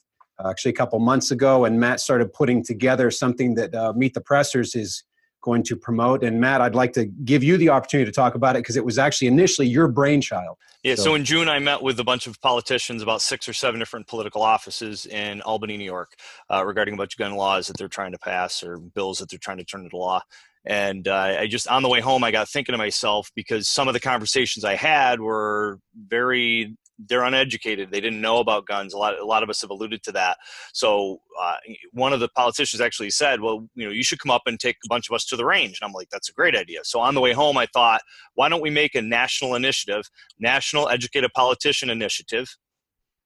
[0.45, 4.21] actually a couple months ago, and Matt started putting together something that uh, Meet the
[4.21, 5.05] Pressers is
[5.43, 6.23] going to promote.
[6.23, 8.85] And Matt, I'd like to give you the opportunity to talk about it because it
[8.85, 10.57] was actually initially your brainchild.
[10.83, 13.79] Yeah, so, in June, I met with a bunch of politicians, about six or seven
[13.79, 16.13] different political offices in Albany, New York,
[16.51, 19.29] uh, regarding a bunch of gun laws that they're trying to pass or bills that
[19.29, 20.23] they're trying to turn into law.
[20.65, 23.89] And uh, I just, on the way home, I got thinking to myself because some
[23.89, 26.77] of the conversations I had were very,
[27.09, 27.91] they're uneducated.
[27.91, 28.93] They didn't know about guns.
[28.95, 30.37] A lot, a lot of us have alluded to that.
[30.73, 31.57] So uh,
[31.93, 34.77] one of the politicians actually said, well, you know, you should come up and take
[34.85, 35.79] a bunch of us to the range.
[35.81, 36.81] And I'm like, that's a great idea.
[36.85, 38.03] So on the way home, I thought,
[38.35, 42.57] why don't we make a national initiative, National Educated Politician Initiative?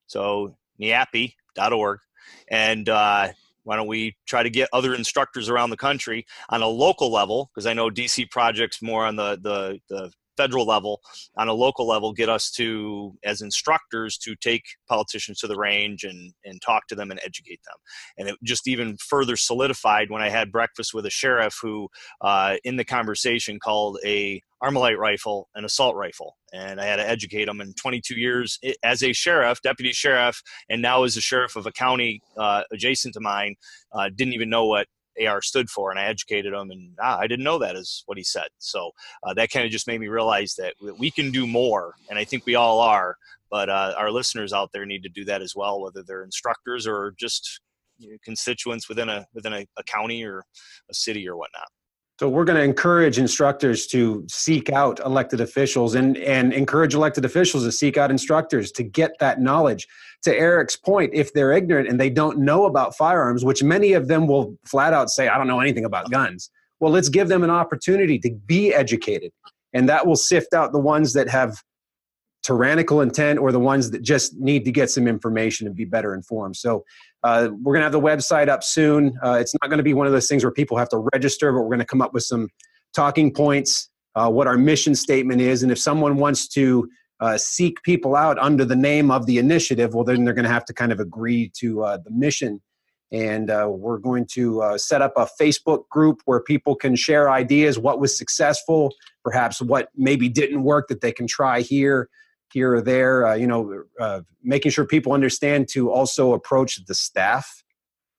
[0.07, 1.99] So NEAPI.org.
[2.49, 3.29] And uh,
[3.65, 7.51] why don't we try to get other instructors around the country on a local level?
[7.55, 11.01] Because I know DC projects more on the, the, the federal level,
[11.37, 16.05] on a local level, get us to, as instructors, to take politicians to the range
[16.05, 17.77] and, and talk to them and educate them.
[18.19, 21.89] And it just even further solidified when I had breakfast with a sheriff who,
[22.21, 26.37] uh, in the conversation, called a Armalite rifle an assault rifle.
[26.53, 30.81] And I had to educate him in 22 years as a sheriff, deputy sheriff, and
[30.81, 33.57] now as a sheriff of a county uh, adjacent to mine,
[33.93, 34.87] uh, didn't even know what
[35.25, 35.91] AR stood for.
[35.91, 38.49] And I educated him, and ah, I didn't know that is what he said.
[38.59, 38.91] So
[39.23, 41.95] uh, that kind of just made me realize that we- can do more.
[42.11, 43.17] And I think we all are.
[43.51, 46.89] But uh, our listeners out there need to do that as well, whether they're instructors
[46.89, 47.61] or just
[47.99, 50.45] you know, constituents within a within a, a county or
[50.91, 51.69] a city or whatnot.
[52.21, 57.25] So we're going to encourage instructors to seek out elected officials and, and encourage elected
[57.25, 59.89] officials to seek out instructors to get that knowledge.
[60.23, 64.07] To Eric's point, if they're ignorant and they don't know about firearms, which many of
[64.07, 66.51] them will flat out say, I don't know anything about guns.
[66.79, 69.33] Well, let's give them an opportunity to be educated.
[69.73, 71.63] And that will sift out the ones that have
[72.45, 76.15] tyrannical intent or the ones that just need to get some information and be better
[76.15, 76.57] informed.
[76.57, 76.85] So
[77.25, 79.19] uh, we're going to have the website up soon.
[79.25, 81.51] Uh, it's not going to be one of those things where people have to register,
[81.53, 82.49] but we're going to come up with some
[82.93, 85.63] talking points, uh, what our mission statement is.
[85.63, 86.89] And if someone wants to
[87.21, 90.53] uh, seek people out under the name of the initiative, well, then they're going to
[90.53, 92.61] have to kind of agree to uh, the mission.
[93.11, 97.79] And uh, we're going to set up a Facebook group where people can share ideas,
[97.79, 98.93] what was successful,
[99.23, 102.09] perhaps what maybe didn't work that they can try here
[102.55, 103.27] here or there.
[103.27, 107.63] Uh, you know, uh, making sure people understand to also approach the staff,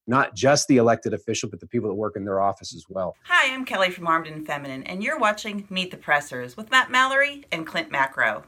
[0.05, 3.15] not just the elected official, but the people that work in their office as well.
[3.23, 6.91] Hi, I'm Kelly from Armed and Feminine, and you're watching Meet the Pressers with Matt
[6.91, 8.43] Mallory and Clint Macro.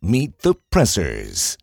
[0.00, 1.58] Meet the Pressers.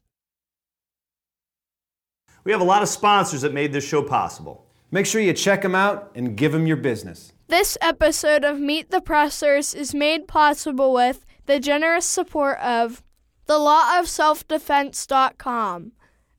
[2.43, 4.65] We have a lot of sponsors that made this show possible.
[4.91, 7.31] Make sure you check them out and give them your business.
[7.47, 13.03] This episode of Meet the Pressers is made possible with the generous support of
[13.51, 15.91] the Law of Self-Defense.com,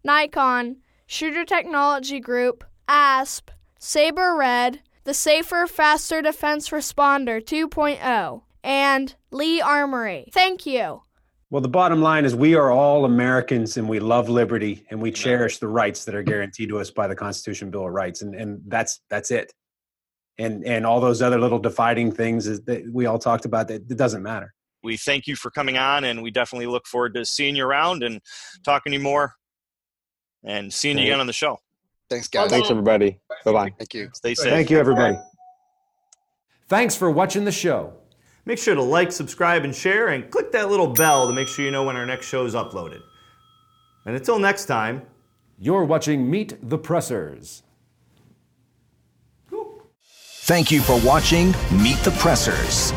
[0.03, 9.61] Nikon, Shooter Technology Group, ASP, Sabre Red, the Safer, Faster Defense Responder 2.0, and Lee
[9.61, 10.31] Armory.
[10.33, 11.03] Thank you.
[11.51, 15.13] Well, the bottom line is we are all Americans and we love liberty and we
[15.13, 18.23] cherish the rights that are guaranteed to us by the Constitution Bill of Rights.
[18.23, 19.53] And, and that's, that's it.
[20.39, 23.99] And, and all those other little dividing things that we all talked about that it
[23.99, 24.55] doesn't matter.
[24.83, 28.03] We thank you for coming on and we definitely look forward to seeing you around
[28.03, 28.21] and
[28.65, 29.35] talking to you more
[30.45, 31.59] and seeing you again on the show.
[32.11, 32.51] Thanks, guys.
[32.51, 33.19] Thanks, everybody.
[33.45, 33.75] Bye bye.
[33.79, 34.11] Thank you.
[34.13, 34.53] Stay safe.
[34.53, 35.17] Thank you, everybody.
[36.69, 37.95] Thanks for watching the show.
[38.45, 41.65] Make sure to like, subscribe, and share, and click that little bell to make sure
[41.65, 43.01] you know when our next show is uploaded.
[44.05, 45.03] And until next time,
[45.59, 47.63] You're watching Meet the Pressers.
[50.45, 52.93] Thank you for watching Meet the Pressers.